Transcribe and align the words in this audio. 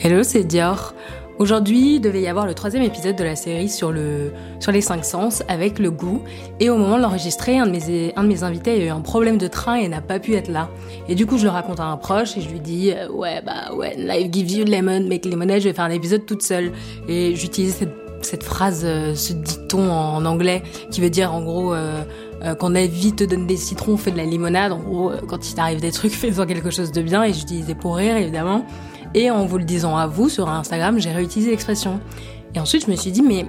Hello, 0.00 0.22
c'est 0.22 0.44
Dior. 0.44 0.94
Aujourd'hui, 1.40 1.98
devait 1.98 2.20
y 2.20 2.28
avoir 2.28 2.46
le 2.46 2.54
troisième 2.54 2.84
épisode 2.84 3.16
de 3.16 3.24
la 3.24 3.34
série 3.34 3.68
sur, 3.68 3.90
le, 3.90 4.32
sur 4.60 4.70
les 4.70 4.80
cinq 4.80 5.04
sens 5.04 5.42
avec 5.48 5.80
le 5.80 5.90
goût. 5.90 6.22
Et 6.60 6.70
au 6.70 6.76
moment 6.76 6.98
de 6.98 7.02
l'enregistrer, 7.02 7.58
un, 7.58 7.66
de 7.66 7.72
mes, 7.72 8.12
un 8.14 8.22
de 8.22 8.28
mes 8.28 8.44
invités 8.44 8.70
a 8.70 8.76
eu 8.76 8.88
un 8.90 9.00
problème 9.00 9.38
de 9.38 9.48
train 9.48 9.74
et 9.74 9.88
n'a 9.88 10.00
pas 10.00 10.20
pu 10.20 10.34
être 10.34 10.46
là. 10.46 10.70
Et 11.08 11.16
du 11.16 11.26
coup, 11.26 11.36
je 11.36 11.42
le 11.42 11.50
raconte 11.50 11.80
à 11.80 11.86
un 11.86 11.96
proche 11.96 12.36
et 12.36 12.40
je 12.40 12.48
lui 12.48 12.60
dis 12.60 12.92
euh, 12.92 13.08
Ouais, 13.08 13.42
bah 13.44 13.74
ouais, 13.74 13.96
life 13.96 14.28
gives 14.30 14.52
you 14.52 14.64
lemon, 14.64 15.00
make 15.08 15.24
lemonade, 15.24 15.62
je 15.62 15.68
vais 15.68 15.74
faire 15.74 15.86
un 15.86 15.90
épisode 15.90 16.26
toute 16.26 16.42
seule. 16.42 16.70
Et 17.08 17.34
j'utilise 17.34 17.74
cette, 17.74 17.94
cette 18.22 18.44
phrase, 18.44 18.82
euh, 18.84 19.16
ce 19.16 19.32
dicton 19.32 19.90
en, 19.90 20.24
anglais 20.26 20.62
qui 20.92 21.00
veut 21.00 21.10
dire 21.10 21.34
en 21.34 21.42
gros. 21.42 21.74
Euh, 21.74 22.04
euh, 22.44 22.54
quand 22.54 22.68
la 22.68 22.86
vie 22.86 23.12
te 23.12 23.24
donne 23.24 23.48
des 23.48 23.56
citrons, 23.56 23.96
fais 23.96 24.12
de 24.12 24.16
la 24.16 24.24
limonade. 24.24 24.70
En 24.70 24.78
gros, 24.78 25.10
quand 25.26 25.48
il 25.48 25.54
t'arrive 25.56 25.80
des 25.80 25.90
trucs, 25.90 26.12
fais-en 26.14 26.46
quelque 26.46 26.70
chose 26.70 26.92
de 26.92 27.02
bien. 27.02 27.24
Et 27.24 27.32
j'utilisais 27.32 27.74
pour 27.74 27.96
rire, 27.96 28.16
évidemment. 28.16 28.64
Et 29.14 29.30
en 29.30 29.46
vous 29.46 29.58
le 29.58 29.64
disant 29.64 29.96
à 29.96 30.06
vous 30.06 30.28
sur 30.28 30.48
Instagram, 30.48 30.98
j'ai 30.98 31.10
réutilisé 31.10 31.50
l'expression. 31.50 32.00
Et 32.54 32.60
ensuite, 32.60 32.86
je 32.86 32.90
me 32.90 32.96
suis 32.96 33.10
dit, 33.10 33.22
mais 33.22 33.46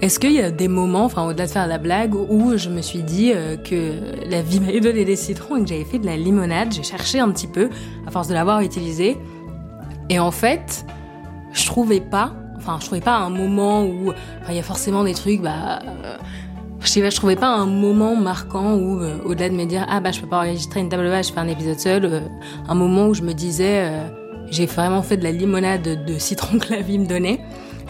est-ce 0.00 0.18
qu'il 0.18 0.32
y 0.32 0.40
a 0.40 0.50
des 0.50 0.68
moments, 0.68 1.04
enfin 1.04 1.24
au-delà 1.24 1.46
de 1.46 1.50
faire 1.50 1.66
la 1.66 1.78
blague, 1.78 2.14
où 2.14 2.56
je 2.56 2.68
me 2.68 2.82
suis 2.82 3.02
dit 3.02 3.32
euh, 3.34 3.56
que 3.56 3.94
la 4.28 4.42
vie 4.42 4.60
m'avait 4.64 4.80
donné 4.80 5.04
des 5.04 5.16
citrons 5.16 5.56
et 5.56 5.62
que 5.62 5.68
j'avais 5.68 5.84
fait 5.84 5.98
de 5.98 6.06
la 6.06 6.16
limonade 6.16 6.72
J'ai 6.72 6.82
cherché 6.82 7.20
un 7.20 7.30
petit 7.30 7.46
peu, 7.46 7.70
à 8.06 8.10
force 8.10 8.28
de 8.28 8.34
l'avoir 8.34 8.60
utilisé. 8.60 9.16
Et 10.10 10.18
en 10.18 10.30
fait, 10.30 10.84
je 11.52 11.64
trouvais 11.64 12.00
pas, 12.00 12.34
enfin 12.56 12.76
je 12.80 12.86
trouvais 12.86 13.00
pas 13.00 13.16
un 13.16 13.30
moment 13.30 13.84
où, 13.84 14.10
enfin 14.10 14.50
il 14.50 14.56
y 14.56 14.58
a 14.58 14.62
forcément 14.62 15.04
des 15.04 15.14
trucs, 15.14 15.40
bah... 15.40 15.80
Euh, 15.86 16.16
je 16.80 16.90
sais 16.90 17.00
pas, 17.00 17.08
je 17.08 17.16
trouvais 17.16 17.36
pas 17.36 17.48
un 17.48 17.64
moment 17.64 18.14
marquant 18.14 18.74
où, 18.74 19.00
euh, 19.00 19.16
au-delà 19.24 19.48
de 19.48 19.54
me 19.54 19.64
dire, 19.64 19.86
ah 19.88 20.00
bah 20.00 20.12
je 20.12 20.20
peux 20.20 20.26
pas 20.26 20.40
enregistrer 20.40 20.80
une 20.80 20.90
table 20.90 21.08
basse, 21.08 21.28
je 21.28 21.32
fais 21.32 21.40
un 21.40 21.48
épisode 21.48 21.80
seul, 21.80 22.24
un 22.68 22.74
moment 22.74 23.06
où 23.06 23.14
je 23.14 23.22
me 23.22 23.32
disais, 23.32 23.90
j'ai 24.50 24.66
vraiment 24.66 25.02
fait 25.02 25.16
de 25.16 25.24
la 25.24 25.32
limonade 25.32 26.04
de 26.04 26.18
citron 26.18 26.58
que 26.58 26.72
la 26.72 26.80
vie 26.80 26.98
me 26.98 27.06
donnait. 27.06 27.40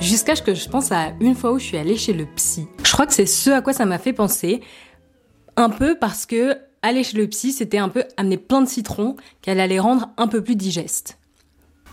Jusqu'à 0.01 0.35
ce 0.35 0.43
que 0.43 0.55
je 0.55 0.69
pense 0.69 0.93
à 0.93 1.13
une 1.21 1.35
fois 1.35 1.53
où 1.53 1.59
je 1.59 1.65
suis 1.65 1.77
allée 1.77 1.97
chez 1.97 2.13
le 2.13 2.27
psy. 2.37 2.67
Je 2.85 2.93
crois 2.93 3.07
que 3.07 3.13
c'est 3.13 3.27
ce 3.27 3.51
à 3.51 3.63
quoi 3.63 3.73
ça 3.73 3.87
m'a 3.87 3.99
fait 3.99 4.13
penser. 4.13 4.61
Un 5.57 5.71
peu 5.71 5.97
parce 5.99 6.27
que 6.27 6.57
aller 6.83 7.05
chez 7.05 7.17
le 7.17 7.27
psy, 7.29 7.53
c'était 7.53 7.79
un 7.79 7.89
peu 7.89 8.05
amener 8.17 8.37
plein 8.37 8.61
de 8.61 8.69
citron 8.69 9.17
qu'elle 9.41 9.61
allait 9.61 9.79
rendre 9.79 10.09
un 10.17 10.27
peu 10.27 10.43
plus 10.43 10.57
digeste. 10.57 11.19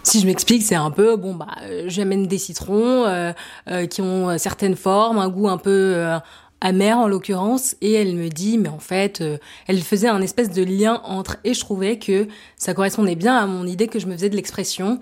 Si 0.03 0.19
je 0.19 0.25
m'explique, 0.25 0.63
c'est 0.63 0.75
un 0.75 0.89
peu 0.89 1.15
bon 1.15 1.35
bah 1.35 1.47
euh, 1.63 1.83
j'amène 1.87 2.25
des 2.25 2.39
citrons 2.39 3.05
euh, 3.05 3.33
euh, 3.69 3.85
qui 3.85 4.01
ont 4.01 4.37
certaines 4.37 4.75
formes, 4.75 5.19
un 5.19 5.29
goût 5.29 5.47
un 5.47 5.57
peu 5.57 6.03
amère 6.61 6.97
en 6.99 7.07
l'occurrence, 7.07 7.75
et 7.81 7.91
elle 7.93 8.15
me 8.15 8.29
dit, 8.29 8.57
mais 8.57 8.69
en 8.69 8.79
fait, 8.79 9.21
euh, 9.21 9.37
elle 9.67 9.81
faisait 9.81 10.07
un 10.07 10.21
espèce 10.21 10.51
de 10.51 10.63
lien 10.63 11.01
entre, 11.03 11.37
et 11.43 11.53
je 11.53 11.59
trouvais 11.59 11.97
que 11.97 12.27
ça 12.55 12.73
correspondait 12.73 13.15
bien 13.15 13.35
à 13.35 13.47
mon 13.47 13.65
idée 13.65 13.87
que 13.87 13.99
je 13.99 14.05
me 14.05 14.13
faisais 14.13 14.29
de 14.29 14.35
l'expression, 14.35 14.99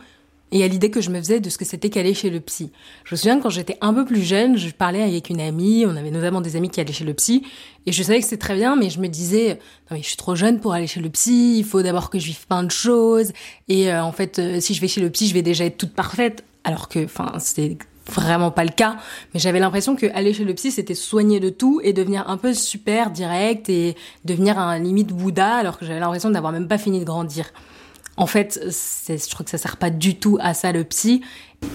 et 0.52 0.64
à 0.64 0.68
l'idée 0.68 0.90
que 0.90 1.02
je 1.02 1.10
me 1.12 1.20
faisais 1.20 1.40
de 1.40 1.50
ce 1.50 1.58
que 1.58 1.66
c'était 1.66 1.90
qu'aller 1.90 2.14
chez 2.14 2.30
le 2.30 2.40
psy. 2.40 2.72
Je 3.04 3.14
me 3.14 3.18
souviens 3.18 3.38
que 3.38 3.44
quand 3.44 3.50
j'étais 3.50 3.78
un 3.82 3.94
peu 3.94 4.04
plus 4.04 4.24
jeune, 4.24 4.58
je 4.58 4.72
parlais 4.72 5.04
avec 5.04 5.30
une 5.30 5.42
amie, 5.42 5.86
on 5.86 5.96
avait 5.96 6.12
notamment 6.12 6.42
des 6.42 6.56
amis 6.56 6.70
qui 6.70 6.80
allaient 6.80 6.94
chez 6.94 7.06
le 7.06 7.14
psy, 7.14 7.44
et 7.86 7.92
je 7.92 8.04
savais 8.04 8.20
que 8.20 8.26
c'était 8.26 8.38
très 8.38 8.56
bien, 8.56 8.76
mais 8.76 8.90
je 8.90 9.00
me 9.00 9.08
disais, 9.08 9.60
non 9.90 9.98
mais 9.98 10.02
je 10.02 10.08
suis 10.08 10.18
trop 10.18 10.36
jeune 10.36 10.60
pour 10.60 10.74
aller 10.74 10.88
chez 10.88 11.02
le 11.02 11.10
psy, 11.10 11.60
il 11.60 11.66
faut 11.66 11.82
d'abord 11.82 12.10
que 12.10 12.20
je 12.20 12.26
vive 12.26 12.48
plein 12.48 12.64
de 12.64 12.72
choses, 12.72 13.32
et 13.68 13.92
euh, 13.92 14.04
en 14.04 14.12
fait, 14.12 14.40
euh, 14.40 14.60
si 14.60 14.74
je 14.74 14.82
vais 14.82 14.88
chez 14.88 15.02
le 15.02 15.10
psy, 15.10 15.28
je 15.28 15.34
vais 15.34 15.42
déjà 15.42 15.66
être 15.66 15.78
toute 15.78 15.94
parfaite, 15.94 16.44
alors 16.64 16.90
que, 16.90 17.04
enfin, 17.06 17.34
c'est 17.40 17.78
vraiment 18.10 18.52
pas 18.52 18.64
le 18.64 18.72
cas, 18.72 18.98
mais 19.34 19.40
j'avais 19.40 19.60
l'impression 19.60 19.96
que 19.96 20.06
aller 20.14 20.34
chez 20.34 20.44
le 20.44 20.54
psy 20.54 20.72
c'était 20.72 20.96
soigner 20.96 21.40
de 21.40 21.50
tout 21.50 21.80
et 21.84 21.94
devenir 21.94 22.30
un 22.30 22.38
peu 22.38 22.54
super 22.54 23.12
direct 23.12 23.70
et 23.70 23.96
devenir 24.26 24.60
un 24.60 24.80
limite 24.80 25.10
Bouddha 25.10 25.56
alors 25.56 25.78
que 25.78 25.86
j'avais 25.86 26.00
l'impression 26.00 26.30
d'avoir 26.30 26.52
même 26.52 26.68
pas 26.68 26.78
fini 26.78 27.00
de 27.00 27.06
grandir. 27.06 27.46
En 28.18 28.28
fait, 28.28 28.60
je 28.62 29.30
trouve 29.30 29.46
que 29.46 29.50
ça 29.50 29.58
sert 29.58 29.78
pas 29.78 29.90
du 29.90 30.16
tout 30.16 30.38
à 30.42 30.54
ça 30.54 30.74
le 30.74 30.84
psy, 30.84 31.22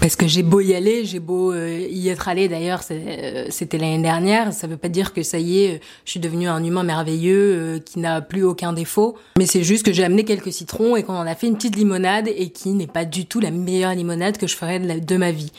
parce 0.01 0.17
que 0.17 0.27
j'ai 0.27 0.43
beau 0.43 0.61
y 0.61 0.75
aller, 0.75 1.05
j'ai 1.05 1.19
beau 1.19 1.53
euh, 1.53 1.87
y 1.91 2.09
être 2.09 2.29
allé 2.29 2.49
d'ailleurs, 2.49 2.83
euh, 2.91 3.47
c'était 3.49 3.79
l'année 3.79 4.03
dernière, 4.03 4.53
ça 4.53 4.67
veut 4.67 4.77
pas 4.77 4.89
dire 4.89 5.15
que 5.15 5.23
ça 5.23 5.39
y 5.39 5.65
est, 5.65 5.81
je 6.05 6.11
suis 6.11 6.21
devenu 6.21 6.47
un 6.47 6.63
humain 6.63 6.83
merveilleux 6.83 7.55
euh, 7.57 7.79
qui 7.79 7.99
n'a 7.99 8.21
plus 8.21 8.45
aucun 8.45 8.75
défaut, 8.75 9.17
mais 9.39 9.47
c'est 9.47 9.63
juste 9.63 9.85
que 9.85 9.93
j'ai 9.93 10.05
amené 10.05 10.25
quelques 10.25 10.53
citrons 10.53 10.97
et 10.97 11.03
qu'on 11.03 11.17
en 11.17 11.27
a 11.27 11.35
fait 11.35 11.47
une 11.47 11.57
petite 11.57 11.77
limonade 11.77 12.29
et 12.29 12.51
qui 12.51 12.71
n'est 12.71 12.87
pas 12.87 13.07
du 13.07 13.25
tout 13.25 13.41
la 13.41 13.51
meilleure 13.51 13.95
limonade 13.95 14.37
que 14.37 14.47
je 14.47 14.57
ferais 14.57 14.79
de 14.79 15.17
ma 15.17 15.33
vie. 15.33 15.51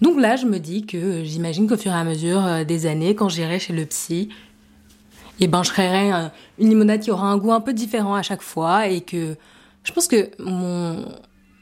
Donc 0.00 0.20
là, 0.20 0.36
je 0.36 0.46
me 0.46 0.58
dis 0.58 0.84
que 0.84 1.24
j'imagine 1.24 1.68
qu'au 1.68 1.76
fur 1.76 1.92
et 1.92 1.94
à 1.94 2.04
mesure 2.04 2.44
euh, 2.44 2.64
des 2.64 2.86
années, 2.86 3.14
quand 3.14 3.28
j'irai 3.28 3.58
chez 3.58 3.72
le 3.72 3.86
psy, 3.86 4.28
eh 5.40 5.48
ben, 5.48 5.62
je 5.62 5.70
créerai 5.70 6.12
euh, 6.12 6.28
une 6.58 6.68
limonade 6.68 7.00
qui 7.00 7.10
aura 7.10 7.28
un 7.28 7.38
goût 7.38 7.52
un 7.52 7.60
peu 7.60 7.72
différent 7.72 8.14
à 8.14 8.22
chaque 8.22 8.42
fois 8.42 8.88
et 8.88 9.00
que 9.00 9.36
je 9.84 9.92
pense 9.92 10.08
que 10.08 10.30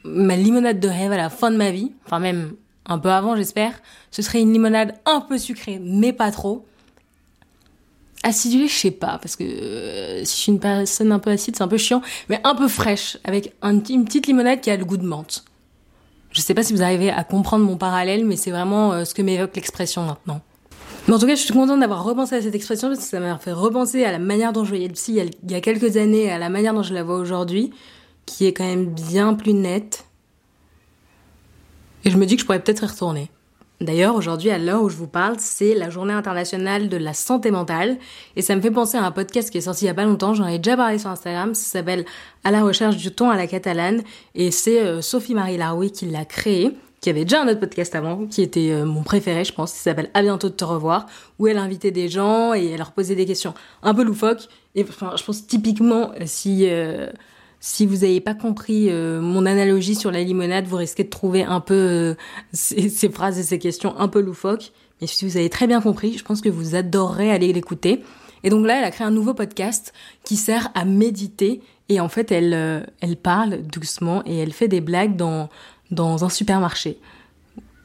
ma 0.03 0.35
limonade 0.35 0.79
de 0.79 0.87
rêve 0.87 1.11
à 1.11 1.17
la 1.17 1.29
fin 1.29 1.51
de 1.51 1.57
ma 1.57 1.71
vie, 1.71 1.91
enfin 2.05 2.19
même 2.19 2.53
un 2.85 2.99
peu 2.99 3.09
avant, 3.09 3.35
j'espère, 3.35 3.73
ce 4.11 4.21
serait 4.21 4.41
une 4.41 4.53
limonade 4.53 4.95
un 5.05 5.21
peu 5.21 5.37
sucrée, 5.37 5.79
mais 5.81 6.13
pas 6.13 6.31
trop. 6.31 6.65
Acidulée, 8.23 8.67
je 8.67 8.73
sais 8.73 8.91
pas, 8.91 9.19
parce 9.21 9.35
que 9.35 9.43
euh, 9.43 10.25
si 10.25 10.35
je 10.35 10.41
suis 10.41 10.51
une 10.51 10.59
personne 10.59 11.11
un 11.11 11.19
peu 11.19 11.29
acide, 11.29 11.55
c'est 11.55 11.63
un 11.63 11.67
peu 11.67 11.77
chiant, 11.77 12.01
mais 12.29 12.39
un 12.43 12.55
peu 12.55 12.67
fraîche, 12.67 13.17
avec 13.23 13.53
une 13.63 14.05
petite 14.05 14.27
limonade 14.27 14.61
qui 14.61 14.71
a 14.71 14.77
le 14.77 14.85
goût 14.85 14.97
de 14.97 15.05
menthe. 15.05 15.45
Je 16.35 16.41
sais 16.41 16.53
pas 16.53 16.63
si 16.63 16.73
vous 16.73 16.81
arrivez 16.81 17.09
à 17.09 17.23
comprendre 17.23 17.63
mon 17.63 17.77
parallèle, 17.77 18.25
mais 18.25 18.35
c'est 18.35 18.51
vraiment 18.51 18.91
euh, 18.91 19.05
ce 19.05 19.15
que 19.15 19.21
m'évoque 19.21 19.55
l'expression 19.55 20.03
maintenant. 20.03 20.41
Mais 21.07 21.13
en 21.13 21.19
tout 21.19 21.27
cas, 21.27 21.35
je 21.35 21.39
suis 21.39 21.53
contente 21.53 21.79
d'avoir 21.79 22.03
repensé 22.03 22.35
à 22.35 22.41
cette 22.41 22.55
expression 22.55 22.89
parce 22.89 22.99
que 22.99 23.05
ça 23.05 23.21
m'a 23.21 23.37
fait 23.39 23.53
repenser 23.53 24.03
à 24.03 24.11
la 24.11 24.19
manière 24.19 24.51
dont 24.51 24.65
je 24.65 24.69
voyais 24.69 24.87
le 24.87 24.93
psy 24.93 25.17
il 25.43 25.51
y 25.51 25.55
a 25.55 25.61
quelques 25.61 25.95
années, 25.95 26.29
à 26.29 26.37
la 26.37 26.49
manière 26.49 26.73
dont 26.73 26.83
je 26.83 26.93
la 26.93 27.03
vois 27.03 27.15
aujourd'hui, 27.15 27.71
qui 28.25 28.45
est 28.45 28.51
quand 28.51 28.65
même 28.65 28.87
bien 28.87 29.33
plus 29.33 29.53
nette. 29.53 30.07
Et 32.03 32.09
je 32.09 32.17
me 32.17 32.25
dis 32.25 32.35
que 32.35 32.41
je 32.41 32.45
pourrais 32.45 32.61
peut-être 32.61 32.83
y 32.83 32.87
retourner. 32.87 33.31
D'ailleurs, 33.81 34.15
aujourd'hui, 34.15 34.51
à 34.51 34.57
l'heure 34.57 34.83
où 34.83 34.89
je 34.89 34.95
vous 34.95 35.07
parle, 35.07 35.35
c'est 35.37 35.75
la 35.75 35.89
journée 35.89 36.13
internationale 36.13 36.87
de 36.87 36.95
la 36.95 37.13
santé 37.13 37.51
mentale. 37.51 37.97
Et 38.37 38.41
ça 38.41 38.55
me 38.55 38.61
fait 38.61 38.71
penser 38.71 38.97
à 38.97 39.03
un 39.03 39.11
podcast 39.11 39.49
qui 39.49 39.57
est 39.57 39.61
sorti 39.61 39.83
il 39.83 39.87
y 39.87 39.91
a 39.91 39.93
pas 39.93 40.05
longtemps. 40.05 40.33
J'en 40.33 40.47
ai 40.47 40.59
déjà 40.59 40.77
parlé 40.77 40.97
sur 40.97 41.09
Instagram. 41.09 41.53
Ça 41.53 41.79
s'appelle 41.79 42.05
À 42.45 42.51
la 42.51 42.63
recherche 42.63 42.95
du 42.95 43.11
ton 43.11 43.29
à 43.29 43.35
la 43.35 43.47
catalane. 43.47 44.01
Et 44.33 44.51
c'est 44.51 44.79
euh, 44.79 45.01
Sophie-Marie 45.01 45.57
Laroui 45.57 45.91
qui 45.91 46.05
l'a 46.05 46.25
créé 46.25 46.71
qui 47.01 47.09
avait 47.11 47.25
déjà 47.25 47.43
un 47.43 47.47
autre 47.47 47.59
podcast 47.59 47.93
avant, 47.93 48.25
qui 48.25 48.41
était 48.41 48.71
euh, 48.71 48.83
mon 48.83 49.03
préféré, 49.03 49.43
je 49.43 49.53
pense, 49.53 49.73
qui 49.73 49.77
s'appelle 49.77 50.09
À 50.15 50.23
bientôt 50.23 50.49
de 50.49 50.55
te 50.55 50.63
revoir, 50.63 51.05
où 51.37 51.45
elle 51.45 51.59
invitait 51.59 51.91
des 51.91 52.09
gens 52.09 52.55
et 52.55 52.71
elle 52.71 52.79
leur 52.79 52.93
posait 52.93 53.13
des 53.13 53.27
questions 53.27 53.53
un 53.83 53.93
peu 53.93 54.03
loufoques. 54.03 54.47
Et 54.73 54.83
enfin, 54.83 55.11
je 55.15 55.23
pense 55.23 55.45
typiquement, 55.45 56.13
si 56.25 56.67
si 57.67 57.87
vous 57.87 57.97
n'avez 58.05 58.21
pas 58.21 58.35
compris 58.35 58.91
euh, 58.91 59.19
mon 59.19 59.47
analogie 59.47 59.95
sur 59.95 60.11
la 60.11 60.21
limonade, 60.21 60.67
vous 60.67 60.75
risquez 60.75 61.03
de 61.03 61.09
trouver 61.09 61.41
un 61.41 61.59
peu 61.59 61.73
euh, 61.73 62.15
ces, 62.53 63.09
phrases 63.09 63.39
et 63.39 63.43
ces 63.43 63.57
questions 63.57 63.97
un 63.97 64.07
peu 64.07 64.21
loufoques. 64.21 64.71
Mais 65.01 65.07
si 65.07 65.25
vous 65.25 65.35
avez 65.35 65.49
très 65.49 65.65
bien 65.65 65.81
compris, 65.81 66.15
je 66.15 66.23
pense 66.23 66.41
que 66.41 66.49
vous 66.49 66.75
adorerez 66.75 67.31
aller 67.31 67.51
l'écouter. 67.51 68.03
Et 68.43 68.51
donc 68.51 68.67
là, 68.67 68.77
elle 68.77 68.83
a 68.83 68.91
créé 68.91 69.07
un 69.07 69.11
nouveau 69.11 69.33
podcast 69.33 69.93
qui 70.23 70.35
sert 70.35 70.69
à 70.75 70.85
méditer. 70.85 71.61
Et 71.89 71.99
en 71.99 72.07
fait, 72.07 72.31
elle, 72.31 72.53
euh, 72.53 72.81
elle 73.01 73.17
parle 73.17 73.63
doucement 73.63 74.21
et 74.27 74.37
elle 74.37 74.53
fait 74.53 74.67
des 74.67 74.79
blagues 74.79 75.15
dans, 75.15 75.49
dans 75.89 76.23
un 76.23 76.29
supermarché. 76.29 76.99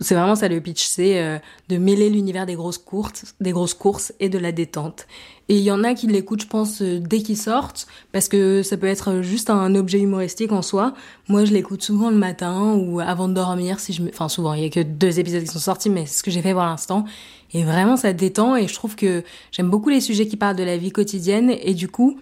C'est 0.03 0.15
vraiment 0.15 0.35
ça 0.35 0.49
le 0.49 0.61
pitch, 0.63 0.83
c'est 0.87 1.21
euh, 1.21 1.39
de 1.69 1.77
mêler 1.77 2.09
l'univers 2.09 2.47
des 2.47 2.55
grosses 2.55 2.79
courses, 2.79 3.35
des 3.41 3.53
grosses 3.53 3.75
courses 3.75 4.15
et 4.19 4.31
de 4.31 4.39
la 4.39 4.51
détente. 4.51 5.07
Et 5.51 5.57
il 5.59 5.63
y 5.63 5.71
en 5.71 5.85
a 5.85 5.93
qui 5.93 6.07
l'écoutent, 6.07 6.43
je 6.43 6.47
pense, 6.47 6.81
euh, 6.81 7.01
dès 7.01 7.21
qu'ils 7.21 7.37
sortent, 7.37 7.87
parce 8.11 8.27
que 8.27 8.63
ça 8.63 8.79
peut 8.79 8.87
être 8.87 9.21
juste 9.21 9.51
un 9.51 9.75
objet 9.75 9.99
humoristique 9.99 10.53
en 10.53 10.63
soi. 10.63 10.95
Moi, 11.29 11.45
je 11.45 11.53
l'écoute 11.53 11.83
souvent 11.83 12.09
le 12.09 12.17
matin 12.17 12.75
ou 12.77 13.01
avant 13.01 13.29
de 13.29 13.35
dormir, 13.35 13.79
si 13.79 13.93
je 13.93 14.01
me... 14.01 14.09
enfin 14.09 14.31
souvent, 14.31 14.55
il 14.55 14.63
y 14.63 14.67
a 14.67 14.71
que 14.71 14.81
deux 14.81 15.21
épisodes 15.21 15.43
qui 15.43 15.49
sont 15.53 15.59
sortis, 15.59 15.91
mais 15.91 16.07
c'est 16.07 16.19
ce 16.19 16.23
que 16.23 16.31
j'ai 16.31 16.41
fait 16.41 16.53
pour 16.53 16.63
l'instant. 16.63 17.05
Et 17.53 17.65
vraiment, 17.65 17.99
ça 17.99 18.15
détend 18.15 18.57
et 18.57 18.69
je 18.69 18.75
trouve 18.75 18.97
que 18.97 19.23
j'aime 19.53 19.69
beaucoup 19.69 19.91
les 19.91 20.01
sujets 20.01 20.27
qui 20.27 20.37
parlent 20.37 20.57
de 20.57 20.63
la 20.63 20.79
vie 20.79 20.93
quotidienne 20.93 21.51
et 21.51 21.75
du 21.75 21.89
coup, 21.89 22.19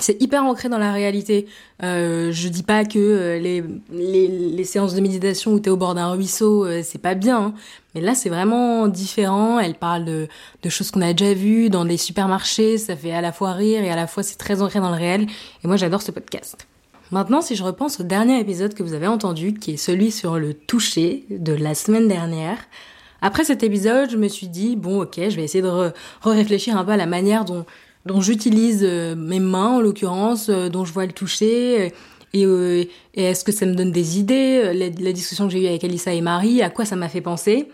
c'est 0.00 0.20
hyper 0.22 0.44
ancré 0.44 0.68
dans 0.68 0.78
la 0.78 0.92
réalité. 0.92 1.46
Euh, 1.82 2.32
je 2.32 2.48
dis 2.48 2.62
pas 2.62 2.84
que 2.84 2.98
euh, 2.98 3.38
les, 3.38 3.62
les, 3.92 4.28
les, 4.28 4.64
séances 4.64 4.94
de 4.94 5.00
méditation 5.00 5.52
où 5.52 5.60
t'es 5.60 5.70
au 5.70 5.76
bord 5.76 5.94
d'un 5.94 6.10
ruisseau, 6.10 6.64
euh, 6.64 6.82
c'est 6.84 7.00
pas 7.00 7.14
bien. 7.14 7.38
Hein. 7.38 7.54
Mais 7.94 8.00
là, 8.00 8.14
c'est 8.14 8.28
vraiment 8.28 8.88
différent. 8.88 9.58
Elle 9.58 9.74
parle 9.74 10.04
de, 10.04 10.28
de 10.62 10.68
choses 10.68 10.90
qu'on 10.90 11.02
a 11.02 11.12
déjà 11.12 11.34
vues 11.34 11.70
dans 11.70 11.84
des 11.84 11.96
supermarchés. 11.96 12.78
Ça 12.78 12.96
fait 12.96 13.12
à 13.12 13.20
la 13.20 13.32
fois 13.32 13.52
rire 13.52 13.82
et 13.82 13.90
à 13.90 13.96
la 13.96 14.06
fois 14.06 14.22
c'est 14.22 14.38
très 14.38 14.62
ancré 14.62 14.80
dans 14.80 14.90
le 14.90 14.96
réel. 14.96 15.26
Et 15.64 15.66
moi, 15.66 15.76
j'adore 15.76 16.02
ce 16.02 16.10
podcast. 16.10 16.66
Maintenant, 17.10 17.40
si 17.40 17.56
je 17.56 17.62
repense 17.62 18.00
au 18.00 18.02
dernier 18.02 18.38
épisode 18.38 18.74
que 18.74 18.82
vous 18.82 18.92
avez 18.92 19.06
entendu, 19.06 19.54
qui 19.54 19.72
est 19.72 19.76
celui 19.78 20.10
sur 20.10 20.38
le 20.38 20.52
toucher 20.52 21.24
de 21.30 21.54
la 21.54 21.74
semaine 21.74 22.06
dernière, 22.06 22.58
après 23.22 23.44
cet 23.44 23.62
épisode, 23.62 24.10
je 24.10 24.16
me 24.16 24.28
suis 24.28 24.46
dit, 24.46 24.76
bon, 24.76 25.02
ok, 25.02 25.14
je 25.16 25.36
vais 25.36 25.42
essayer 25.42 25.62
de 25.62 25.92
re-réfléchir 26.22 26.76
un 26.76 26.84
peu 26.84 26.92
à 26.92 26.96
la 26.96 27.06
manière 27.06 27.44
dont 27.44 27.64
dont 28.08 28.20
j'utilise 28.20 28.80
euh, 28.82 29.14
mes 29.14 29.38
mains 29.38 29.76
en 29.76 29.80
l'occurrence, 29.80 30.48
euh, 30.48 30.68
dont 30.68 30.84
je 30.84 30.92
vois 30.92 31.06
le 31.06 31.12
toucher. 31.12 31.92
Euh, 32.34 32.84
et, 33.14 33.22
est-ce 33.22 33.44
que 33.44 33.52
ça 33.52 33.66
me 33.66 33.74
donne 33.74 33.92
des 33.92 34.18
idées 34.18 34.72
la, 34.74 35.12
discussion 35.12 35.46
que 35.46 35.52
j'ai 35.52 35.62
eue 35.62 35.66
avec 35.66 35.84
Alissa 35.84 36.12
et 36.12 36.20
Marie, 36.20 36.62
à 36.62 36.70
quoi 36.70 36.84
ça 36.84 36.96
m'a 36.96 37.08
fait 37.08 37.20
penser? 37.20 37.68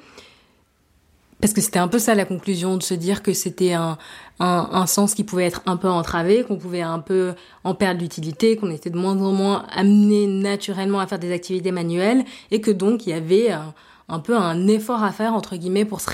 Parce 1.41 1.53
que 1.53 1.61
c'était 1.61 1.79
un 1.79 1.89
peu 1.89 1.99
ça 1.99 2.15
la 2.15 2.25
conclusion, 2.25 2.77
de 2.77 2.83
se 2.83 2.95
dire 2.95 3.23
que 3.23 3.33
c'était 3.33 3.75
un, 3.75 3.99
un, 4.39 4.87
sens 4.87 5.15
qui 5.15 5.25
pouvait 5.25 5.45
être 5.45 5.63
un 5.67 5.77
peu 5.77 5.89
entravé, 5.89 6.45
qu'on 6.45 6.57
pouvait 6.57 6.81
un 6.83 7.01
peu 7.01 7.35
en 7.65 7.75
perdre 7.75 8.01
l'utilité, 8.01 8.57
qu'on 8.57 8.71
était 8.71 8.91
de 8.91 8.97
moins 8.97 9.21
en 9.21 9.33
moins 9.33 9.67
amené 9.71 10.27
naturellement 10.27 11.01
à 11.01 11.07
faire 11.07 11.19
des 11.19 11.33
activités 11.33 11.73
manuelles, 11.73 12.25
et 12.51 12.61
que 12.61 12.71
donc 12.71 13.07
il 13.07 13.11
y 13.11 13.13
avait 13.13 13.51
un, 13.51 13.75
un 14.09 14.21
peu 14.21 14.37
un 14.37 14.67
effort 14.69 15.03
à 15.03 15.13
faire, 15.13 15.35
entre 15.35 15.57
guillemets, 15.57 15.85
pour 15.85 16.01
se, 16.01 16.11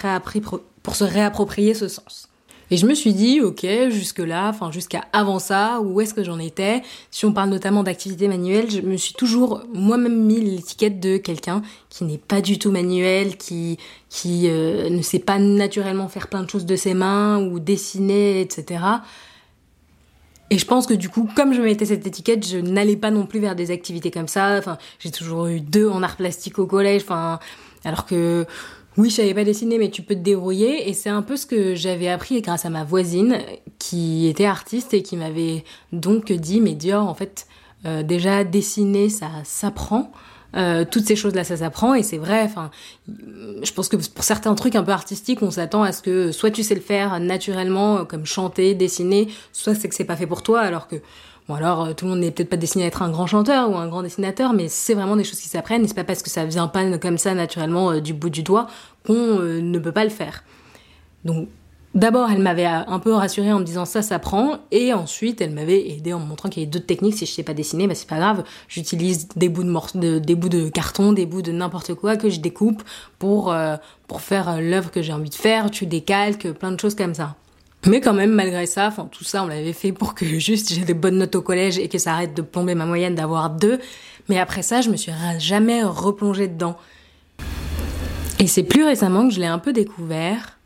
pour 0.82 0.96
se 0.96 1.04
réapproprier 1.04 1.74
ce 1.74 1.86
sens. 1.86 2.30
Et 2.70 2.76
je 2.76 2.86
me 2.86 2.94
suis 2.94 3.14
dit, 3.14 3.40
ok, 3.40 3.66
jusque-là, 3.90 4.48
enfin 4.48 4.70
jusqu'à 4.70 5.04
avant 5.12 5.38
ça, 5.38 5.80
où 5.80 6.00
est-ce 6.00 6.14
que 6.14 6.22
j'en 6.22 6.38
étais? 6.38 6.82
Si 7.10 7.24
on 7.26 7.32
parle 7.32 7.50
notamment 7.50 7.82
d'activité 7.82 8.28
manuelle, 8.28 8.70
je 8.70 8.80
me 8.80 8.96
suis 8.96 9.14
toujours 9.14 9.62
moi-même 9.74 10.24
mis 10.24 10.40
l'étiquette 10.40 11.00
de 11.00 11.16
quelqu'un 11.16 11.62
qui 11.88 12.04
n'est 12.04 12.18
pas 12.18 12.40
du 12.40 12.58
tout 12.58 12.70
manuel, 12.70 13.36
qui 13.36 13.78
qui 14.08 14.48
euh, 14.48 14.88
ne 14.88 15.02
sait 15.02 15.18
pas 15.18 15.38
naturellement 15.38 16.08
faire 16.08 16.28
plein 16.28 16.42
de 16.42 16.50
choses 16.50 16.66
de 16.66 16.76
ses 16.76 16.94
mains 16.94 17.40
ou 17.40 17.58
dessiner, 17.58 18.40
etc. 18.40 18.84
Et 20.50 20.58
je 20.58 20.66
pense 20.66 20.86
que 20.86 20.94
du 20.94 21.08
coup, 21.08 21.28
comme 21.36 21.54
je 21.54 21.60
mettais 21.62 21.86
cette 21.86 22.06
étiquette, 22.06 22.46
je 22.46 22.58
n'allais 22.58 22.96
pas 22.96 23.12
non 23.12 23.24
plus 23.24 23.38
vers 23.38 23.54
des 23.54 23.70
activités 23.70 24.10
comme 24.10 24.26
ça. 24.26 24.56
Enfin, 24.58 24.78
j'ai 24.98 25.12
toujours 25.12 25.46
eu 25.46 25.60
deux 25.60 25.88
en 25.88 26.02
art 26.02 26.16
plastique 26.16 26.58
au 26.58 26.66
collège. 26.66 27.02
Enfin, 27.02 27.38
alors 27.84 28.04
que 28.04 28.46
oui, 28.96 29.08
je 29.10 29.16
savais 29.16 29.34
pas 29.34 29.44
dessiner, 29.44 29.78
mais 29.78 29.90
tu 29.90 30.02
peux 30.02 30.14
te 30.14 30.20
débrouiller. 30.20 30.88
Et 30.88 30.94
c'est 30.94 31.10
un 31.10 31.22
peu 31.22 31.36
ce 31.36 31.46
que 31.46 31.74
j'avais 31.74 32.08
appris 32.08 32.40
grâce 32.42 32.64
à 32.64 32.70
ma 32.70 32.84
voisine, 32.84 33.38
qui 33.78 34.26
était 34.26 34.46
artiste 34.46 34.94
et 34.94 35.02
qui 35.02 35.16
m'avait 35.16 35.64
donc 35.92 36.32
dit, 36.32 36.60
mais 36.60 36.74
Dior, 36.74 37.06
en 37.06 37.14
fait, 37.14 37.46
euh, 37.86 38.02
déjà 38.02 38.44
dessiner, 38.44 39.08
ça 39.08 39.30
s'apprend. 39.44 40.12
Euh, 40.56 40.84
toutes 40.84 41.06
ces 41.06 41.14
choses-là, 41.14 41.44
ça 41.44 41.58
s'apprend 41.58 41.94
et 41.94 42.02
c'est 42.02 42.18
vrai. 42.18 42.42
Enfin, 42.42 42.70
je 43.06 43.72
pense 43.72 43.88
que 43.88 43.96
pour 43.96 44.24
certains 44.24 44.54
trucs 44.56 44.74
un 44.74 44.82
peu 44.82 44.90
artistiques, 44.90 45.42
on 45.42 45.52
s'attend 45.52 45.84
à 45.84 45.92
ce 45.92 46.02
que 46.02 46.32
soit 46.32 46.50
tu 46.50 46.64
sais 46.64 46.74
le 46.74 46.80
faire 46.80 47.20
naturellement, 47.20 48.04
comme 48.04 48.26
chanter, 48.26 48.74
dessiner, 48.74 49.28
soit 49.52 49.76
c'est 49.76 49.88
que 49.88 49.94
c'est 49.94 50.04
pas 50.04 50.16
fait 50.16 50.26
pour 50.26 50.42
toi, 50.42 50.60
alors 50.60 50.88
que 50.88 50.96
Bon 51.50 51.56
alors, 51.56 51.82
euh, 51.82 51.94
tout 51.94 52.04
le 52.04 52.12
monde 52.12 52.20
n'est 52.20 52.30
peut-être 52.30 52.48
pas 52.48 52.56
destiné 52.56 52.84
à 52.84 52.86
être 52.86 53.02
un 53.02 53.10
grand 53.10 53.26
chanteur 53.26 53.68
ou 53.68 53.74
un 53.74 53.88
grand 53.88 54.04
dessinateur, 54.04 54.52
mais 54.52 54.68
c'est 54.68 54.94
vraiment 54.94 55.16
des 55.16 55.24
choses 55.24 55.40
qui 55.40 55.48
s'apprennent, 55.48 55.82
et 55.84 55.88
c'est 55.88 55.94
pas 55.94 56.04
parce 56.04 56.22
que 56.22 56.30
ça 56.30 56.44
vient 56.44 56.68
pas 56.68 56.96
comme 56.98 57.18
ça 57.18 57.34
naturellement 57.34 57.90
euh, 57.90 58.00
du 58.00 58.14
bout 58.14 58.30
du 58.30 58.44
doigt 58.44 58.68
qu'on 59.04 59.40
euh, 59.40 59.60
ne 59.60 59.80
peut 59.80 59.90
pas 59.90 60.04
le 60.04 60.10
faire. 60.10 60.44
Donc, 61.24 61.48
d'abord, 61.96 62.30
elle 62.30 62.40
m'avait 62.40 62.66
un 62.66 63.00
peu 63.00 63.12
rassurée 63.12 63.52
en 63.52 63.58
me 63.58 63.64
disant 63.64 63.84
ça 63.84 64.00
s'apprend, 64.00 64.58
et 64.70 64.94
ensuite, 64.94 65.40
elle 65.40 65.50
m'avait 65.50 65.90
aidé 65.90 66.12
en 66.12 66.20
me 66.20 66.26
montrant 66.26 66.50
qu'il 66.50 66.62
y 66.62 66.62
avait 66.62 66.70
d'autres 66.70 66.86
techniques. 66.86 67.16
Si 67.16 67.26
je 67.26 67.32
sais 67.32 67.42
pas 67.42 67.52
dessiner, 67.52 67.88
bah 67.88 67.96
c'est 67.96 68.08
pas 68.08 68.18
grave, 68.18 68.44
j'utilise 68.68 69.26
des 69.34 69.48
bouts 69.48 69.64
de, 69.64 70.68
carton, 70.68 71.12
des 71.12 71.26
bouts 71.26 71.42
de 71.42 71.50
n'importe 71.50 71.94
quoi 71.94 72.16
que 72.16 72.30
je 72.30 72.38
découpe 72.38 72.84
pour 73.18 73.52
faire 74.20 74.60
l'œuvre 74.62 74.92
que 74.92 75.02
j'ai 75.02 75.12
envie 75.12 75.30
de 75.30 75.34
faire, 75.34 75.68
tu 75.72 75.86
décalques, 75.86 76.52
plein 76.52 76.70
de 76.70 76.78
choses 76.78 76.94
comme 76.94 77.14
ça. 77.14 77.34
Mais 77.86 78.00
quand 78.00 78.12
même, 78.12 78.32
malgré 78.32 78.66
ça, 78.66 78.88
enfin 78.88 79.08
tout 79.10 79.24
ça, 79.24 79.42
on 79.42 79.46
l'avait 79.46 79.72
fait 79.72 79.92
pour 79.92 80.14
que 80.14 80.24
juste 80.38 80.72
j'ai 80.72 80.84
des 80.84 80.94
bonnes 80.94 81.18
notes 81.18 81.34
au 81.34 81.42
collège 81.42 81.78
et 81.78 81.88
que 81.88 81.98
ça 81.98 82.12
arrête 82.12 82.34
de 82.34 82.42
plomber 82.42 82.74
ma 82.74 82.86
moyenne 82.86 83.14
d'avoir 83.14 83.50
deux. 83.50 83.78
Mais 84.28 84.38
après 84.38 84.62
ça, 84.62 84.80
je 84.80 84.90
me 84.90 84.96
suis 84.96 85.12
jamais 85.38 85.82
replongée 85.82 86.48
dedans. 86.48 86.76
Et 88.38 88.46
c'est 88.46 88.62
plus 88.62 88.84
récemment 88.84 89.28
que 89.28 89.34
je 89.34 89.40
l'ai 89.40 89.46
un 89.46 89.58
peu 89.58 89.72
découvert. 89.72 90.58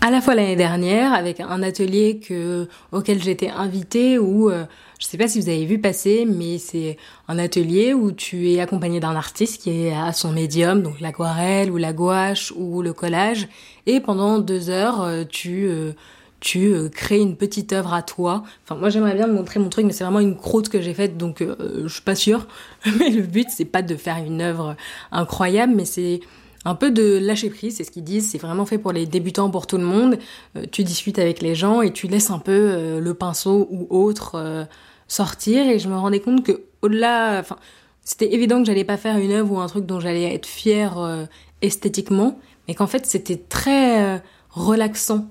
À 0.00 0.12
la 0.12 0.20
fois 0.20 0.36
l'année 0.36 0.54
dernière, 0.54 1.12
avec 1.12 1.40
un 1.40 1.60
atelier 1.62 2.20
que, 2.20 2.68
auquel 2.92 3.20
j'étais 3.20 3.48
invitée, 3.48 4.16
où 4.16 4.48
euh, 4.48 4.64
je 5.00 5.06
sais 5.06 5.18
pas 5.18 5.26
si 5.26 5.40
vous 5.40 5.48
avez 5.48 5.64
vu 5.64 5.80
passer, 5.80 6.24
mais 6.24 6.58
c'est 6.58 6.96
un 7.26 7.36
atelier 7.36 7.94
où 7.94 8.12
tu 8.12 8.52
es 8.52 8.60
accompagné 8.60 9.00
d'un 9.00 9.16
artiste 9.16 9.62
qui 9.62 9.70
est 9.70 9.92
à 9.92 10.12
son 10.12 10.30
médium, 10.30 10.82
donc 10.82 11.00
l'aquarelle 11.00 11.72
ou 11.72 11.78
la 11.78 11.92
gouache 11.92 12.52
ou 12.54 12.82
le 12.82 12.92
collage, 12.92 13.48
et 13.86 13.98
pendant 13.98 14.38
deux 14.38 14.70
heures, 14.70 15.02
euh, 15.02 15.24
tu 15.28 15.66
euh, 15.66 15.94
tu 16.40 16.72
euh, 16.72 16.88
crées 16.88 17.20
une 17.20 17.36
petite 17.36 17.72
œuvre 17.72 17.92
à 17.92 18.02
toi. 18.02 18.44
Enfin, 18.64 18.78
moi 18.78 18.90
j'aimerais 18.90 19.14
bien 19.14 19.26
montrer 19.26 19.58
mon 19.58 19.68
truc, 19.68 19.84
mais 19.84 19.92
c'est 19.92 20.04
vraiment 20.04 20.20
une 20.20 20.36
croûte 20.36 20.68
que 20.68 20.80
j'ai 20.80 20.94
faite, 20.94 21.16
donc 21.16 21.42
euh, 21.42 21.84
je 21.84 21.92
suis 21.92 22.02
pas 22.02 22.14
sûre. 22.14 22.46
Mais 22.98 23.10
le 23.10 23.22
but 23.22 23.48
c'est 23.50 23.64
pas 23.64 23.82
de 23.82 23.96
faire 23.96 24.18
une 24.18 24.40
œuvre 24.40 24.76
incroyable, 25.10 25.74
mais 25.74 25.84
c'est 25.84 26.20
un 26.64 26.74
peu 26.74 26.90
de 26.90 27.18
lâcher 27.18 27.50
prise, 27.50 27.76
c'est 27.76 27.84
ce 27.84 27.90
qu'ils 27.90 28.04
disent. 28.04 28.30
C'est 28.30 28.38
vraiment 28.38 28.66
fait 28.66 28.78
pour 28.78 28.92
les 28.92 29.06
débutants, 29.06 29.50
pour 29.50 29.66
tout 29.66 29.78
le 29.78 29.84
monde. 29.84 30.18
Euh, 30.56 30.64
tu 30.70 30.84
discutes 30.84 31.18
avec 31.18 31.42
les 31.42 31.54
gens 31.54 31.82
et 31.82 31.92
tu 31.92 32.06
laisses 32.06 32.30
un 32.30 32.38
peu 32.38 33.00
le 33.00 33.14
pinceau 33.14 33.66
ou 33.70 33.86
autre 33.90 34.66
sortir. 35.08 35.66
Et 35.66 35.78
je 35.78 35.88
me 35.88 35.96
rendais 35.96 36.20
compte 36.20 36.44
que 36.44 36.62
au-delà, 36.82 37.38
enfin, 37.40 37.56
c'était 38.04 38.32
évident 38.32 38.60
que 38.60 38.66
j'allais 38.66 38.84
pas 38.84 38.96
faire 38.96 39.18
une 39.18 39.32
œuvre 39.32 39.52
ou 39.52 39.58
un 39.58 39.66
truc 39.66 39.86
dont 39.86 40.00
j'allais 40.00 40.34
être 40.34 40.46
fière 40.46 41.26
esthétiquement, 41.62 42.38
mais 42.66 42.74
qu'en 42.74 42.86
fait 42.86 43.06
c'était 43.06 43.40
très 43.48 44.22
relaxant 44.50 45.28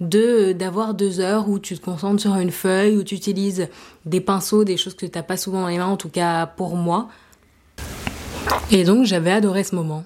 de 0.00 0.52
d'avoir 0.52 0.94
deux 0.94 1.20
heures 1.20 1.48
où 1.48 1.58
tu 1.58 1.78
te 1.78 1.84
concentres 1.84 2.20
sur 2.20 2.34
une 2.36 2.50
feuille, 2.50 2.96
où 2.96 3.02
tu 3.02 3.14
utilises 3.14 3.68
des 4.06 4.20
pinceaux, 4.20 4.64
des 4.64 4.76
choses 4.76 4.94
que 4.94 5.06
tu 5.06 5.12
n'as 5.16 5.22
pas 5.22 5.36
souvent 5.36 5.62
dans 5.62 5.68
les 5.68 5.78
mains, 5.78 5.86
en 5.86 5.96
tout 5.96 6.08
cas 6.08 6.46
pour 6.46 6.76
moi. 6.76 7.08
Et 8.70 8.84
donc 8.84 9.04
j'avais 9.04 9.32
adoré 9.32 9.62
ce 9.62 9.74
moment. 9.74 10.04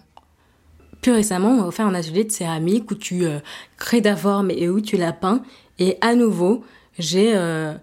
Plus 1.01 1.13
récemment, 1.13 1.51
on 1.51 1.61
m'a 1.61 1.67
offert 1.67 1.87
un 1.87 1.95
atelier 1.95 2.25
de 2.25 2.33
céramique 2.33 2.91
où 2.91 2.95
tu 2.95 3.25
euh, 3.25 3.39
crées 3.77 4.03
ta 4.03 4.17
forme 4.17 4.51
et 4.51 4.69
où 4.69 4.81
tu 4.81 4.97
la 4.97 5.13
peins. 5.13 5.43
Et 5.79 5.99
à 6.01 6.15
nouveau, 6.15 6.65
j'ai 6.99 7.33
euh, 7.35 7.75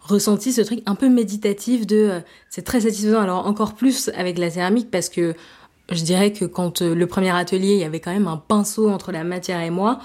ressenti 0.00 0.50
ce 0.50 0.62
truc 0.62 0.82
un 0.86 0.94
peu 0.94 1.10
méditatif 1.10 1.86
de... 1.86 1.96
Euh, 1.96 2.20
c'est 2.48 2.62
très 2.62 2.80
satisfaisant, 2.80 3.20
alors 3.20 3.46
encore 3.46 3.74
plus 3.74 4.10
avec 4.16 4.38
la 4.38 4.48
céramique 4.48 4.90
parce 4.90 5.10
que 5.10 5.34
je 5.90 6.02
dirais 6.02 6.32
que 6.32 6.46
quand 6.46 6.80
le 6.80 7.06
premier 7.06 7.36
atelier, 7.36 7.74
il 7.74 7.80
y 7.80 7.84
avait 7.84 8.00
quand 8.00 8.12
même 8.12 8.28
un 8.28 8.38
pinceau 8.38 8.88
entre 8.88 9.12
la 9.12 9.24
matière 9.24 9.60
et 9.60 9.70
moi, 9.70 9.98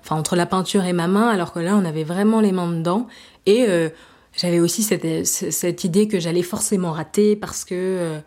enfin 0.00 0.16
entre 0.16 0.36
la 0.36 0.46
peinture 0.46 0.84
et 0.84 0.92
ma 0.92 1.08
main, 1.08 1.28
alors 1.28 1.52
que 1.52 1.58
là 1.58 1.76
on 1.76 1.84
avait 1.84 2.04
vraiment 2.04 2.40
les 2.40 2.52
mains 2.52 2.70
dedans. 2.70 3.06
Et 3.46 3.66
euh, 3.68 3.88
j'avais 4.36 4.60
aussi 4.60 4.82
cette, 4.82 5.84
idée 5.84 6.08
que 6.08 6.18
j'allais 6.18 6.42
forcément 6.42 6.92
rater 6.92 7.36
parce 7.36 7.64
que 7.64 7.74
euh, 7.74 8.18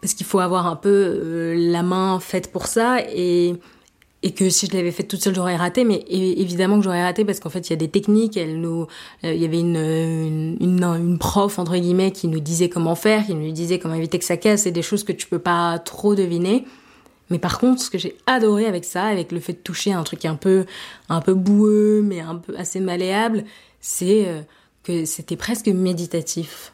parce 0.00 0.14
qu'il 0.14 0.26
faut 0.26 0.40
avoir 0.40 0.66
un 0.66 0.76
peu 0.76 0.88
euh, 0.88 1.54
la 1.56 1.82
main 1.82 2.20
faite 2.20 2.52
pour 2.52 2.66
ça. 2.66 2.98
Et 3.14 3.54
et 4.22 4.32
que 4.32 4.48
si 4.48 4.66
je 4.66 4.72
l'avais 4.72 4.90
fait 4.90 5.04
toute 5.04 5.22
seule 5.22 5.34
j'aurais 5.34 5.56
raté. 5.56 5.84
Mais 5.84 6.04
évidemment 6.08 6.78
que 6.78 6.84
j'aurais 6.84 7.04
raté 7.04 7.24
parce 7.24 7.38
qu'en 7.38 7.50
fait 7.50 7.68
il 7.68 7.70
y 7.70 7.74
a 7.74 7.76
des 7.76 7.90
techniques. 7.90 8.38
Nous 8.38 8.86
il 9.22 9.36
y 9.36 9.44
avait 9.44 9.60
une, 9.60 11.16
prof 11.20 11.58
entre 11.58 11.76
guillemets 11.76 12.10
qui 12.10 12.26
nous 12.28 12.40
disait 12.40 12.68
comment 12.68 12.94
faire 12.94 13.26
qui 13.26 13.34
nous 13.34 13.52
disait 13.52 13.78
comment 13.78 13.94
éviter 13.94 14.18
que 14.18 14.24
ça 14.24 14.36
casse. 14.36 14.66
Et 14.66 14.72
des 14.72 14.82
choses 14.82 15.04
que 15.04 15.12
tu 15.12 15.26
peux 15.26 15.38
pas 15.38 15.78
trop 15.78 16.14
deviner 16.14 16.64
mais 17.30 17.38
par 17.38 17.58
contre, 17.58 17.82
ce 17.82 17.90
que 17.90 17.98
j'ai 17.98 18.16
adoré 18.26 18.66
avec 18.66 18.84
ça, 18.84 19.04
avec 19.04 19.32
le 19.32 19.40
fait 19.40 19.54
de 19.54 19.58
toucher 19.58 19.92
un 19.92 20.02
truc 20.04 20.24
un 20.24 20.36
peu, 20.36 20.64
un 21.08 21.20
peu 21.20 21.34
boueux, 21.34 22.02
mais 22.04 22.20
un 22.20 22.36
peu 22.36 22.56
assez 22.56 22.80
malléable, 22.80 23.44
c'est 23.80 24.28
euh, 24.28 24.42
que 24.84 25.04
c'était 25.04 25.36
presque 25.36 25.66
méditatif. 25.66 26.72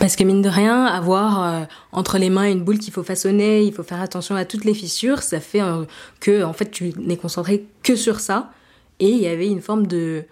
Parce 0.00 0.14
que 0.14 0.22
mine 0.22 0.42
de 0.42 0.48
rien, 0.48 0.84
avoir 0.84 1.42
euh, 1.42 1.64
entre 1.92 2.18
les 2.18 2.30
mains 2.30 2.50
une 2.50 2.62
boule 2.62 2.78
qu'il 2.78 2.92
faut 2.92 3.02
façonner, 3.02 3.62
il 3.62 3.72
faut 3.72 3.82
faire 3.82 4.00
attention 4.00 4.36
à 4.36 4.44
toutes 4.44 4.64
les 4.64 4.74
fissures, 4.74 5.22
ça 5.22 5.40
fait 5.40 5.60
euh, 5.60 5.84
que 6.20 6.44
en 6.44 6.52
fait 6.52 6.70
tu 6.70 6.92
n'es 6.98 7.16
concentré 7.16 7.66
que 7.82 7.96
sur 7.96 8.20
ça. 8.20 8.52
Et 9.00 9.10
il 9.10 9.18
y 9.18 9.28
avait 9.28 9.48
une 9.48 9.60
forme 9.60 9.86
de 9.86 10.24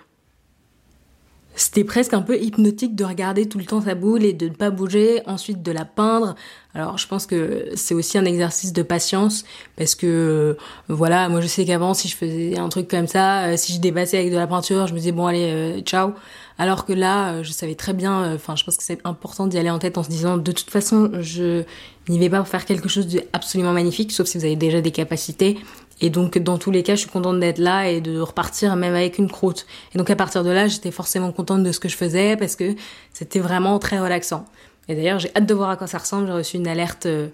c'était 1.57 1.85
presque 1.85 2.13
un 2.13 2.21
peu 2.21 2.39
hypnotique 2.39 2.95
de 2.95 3.05
regarder 3.05 3.49
tout 3.49 3.59
le 3.59 3.65
temps 3.65 3.81
sa 3.81 3.95
boule 3.95 4.25
et 4.25 4.35
de 4.35 4.49
ne 4.49 4.55
pas 4.55 4.71
bouger, 4.71 5.23
ensuite 5.27 5.63
de 5.63 5.73
la 5.73 5.87
peindre. 5.87 6.35
Alors 6.75 6.99
je 6.99 7.09
pense 7.09 7.25
que 7.25 7.71
c'est 7.75 7.95
aussi 7.95 8.19
un 8.19 8.27
exercice 8.27 8.75
de 8.75 8.83
patience 8.83 9.45
parce 9.77 9.95
que 9.95 10.07
euh, 10.07 10.55
voilà, 10.89 11.31
moi 11.31 11.41
je 11.41 11.47
sais 11.47 11.65
qu'avant 11.65 11.95
si 11.95 12.09
je 12.09 12.17
faisais 12.17 12.59
un 12.59 12.69
truc 12.69 12.89
comme 12.89 13.07
ça, 13.07 13.45
euh, 13.45 13.57
si 13.57 13.73
je 13.73 13.81
dépassais 13.81 14.19
avec 14.19 14.31
de 14.31 14.37
la 14.37 14.47
peinture, 14.47 14.87
je 14.87 14.93
me 14.93 14.99
disais 14.99 15.13
bon 15.13 15.27
allez 15.27 15.51
euh, 15.51 15.81
ciao. 15.81 16.13
Alors 16.59 16.87
que 16.87 16.95
là, 16.95 17.43
je 17.43 17.53
savais 17.53 17.75
très 17.75 17.93
bien, 17.93 18.35
enfin 18.35 18.57
je 18.57 18.65
pense 18.65 18.79
que 18.79 18.83
c'est 18.83 19.01
important 19.05 19.47
d'y 19.47 19.59
aller 19.59 19.69
en 19.69 19.79
tête 19.79 19.99
en 19.99 20.03
se 20.03 20.09
disant 20.09 20.39
de 20.39 20.53
toute 20.53 20.71
façon 20.71 21.11
je 21.21 21.65
n'y 22.09 22.19
vais 22.19 22.31
pas 22.31 22.39
pour 22.39 22.49
faire 22.49 22.65
quelque 22.65 22.89
chose 22.89 23.07
d'absolument 23.09 23.73
magnifique, 23.73 24.13
sauf 24.13 24.27
si 24.27 24.39
vous 24.39 24.45
avez 24.45 24.57
déjà 24.57 24.81
des 24.81 24.91
capacités. 24.91 25.59
Et 26.01 26.11
donc, 26.11 26.39
dans 26.39 26.59
tous 26.59 26.71
les 26.71 26.83
cas, 26.83 26.95
je 26.95 27.01
suis 27.01 27.11
contente 27.11 27.41
d'être 27.41 27.59
là 27.59 27.89
et 27.89 28.01
de 28.01 28.21
repartir 28.21 28.77
même 28.77 28.95
avec 28.95 29.19
une 29.19 29.31
croûte. 29.31 29.67
Et 29.95 29.99
donc, 29.99 30.11
à 30.11 30.17
partir 30.17 30.45
de 30.45 30.51
là, 30.51 30.69
j'étais 30.69 30.91
forcément 30.91 31.33
contente 31.33 31.63
de 31.63 31.73
ce 31.73 31.81
que 31.81 31.89
je 31.89 31.97
faisais 31.97 32.37
parce 32.37 32.55
que 32.55 32.75
c'était 33.13 33.41
vraiment 33.41 33.79
très 33.79 33.99
relaxant. 33.99 34.45
Et 34.89 34.95
d'ailleurs, 34.95 35.19
j'ai 35.19 35.31
hâte 35.35 35.47
de 35.47 35.55
voir 35.55 35.71
à 35.71 35.77
quoi 35.77 35.87
ça 35.87 35.99
ressemble. 35.99 36.27
J'ai 36.27 36.33
reçu 36.33 36.57
une 36.59 36.69
alerte 36.69 37.07
euh, 37.07 37.29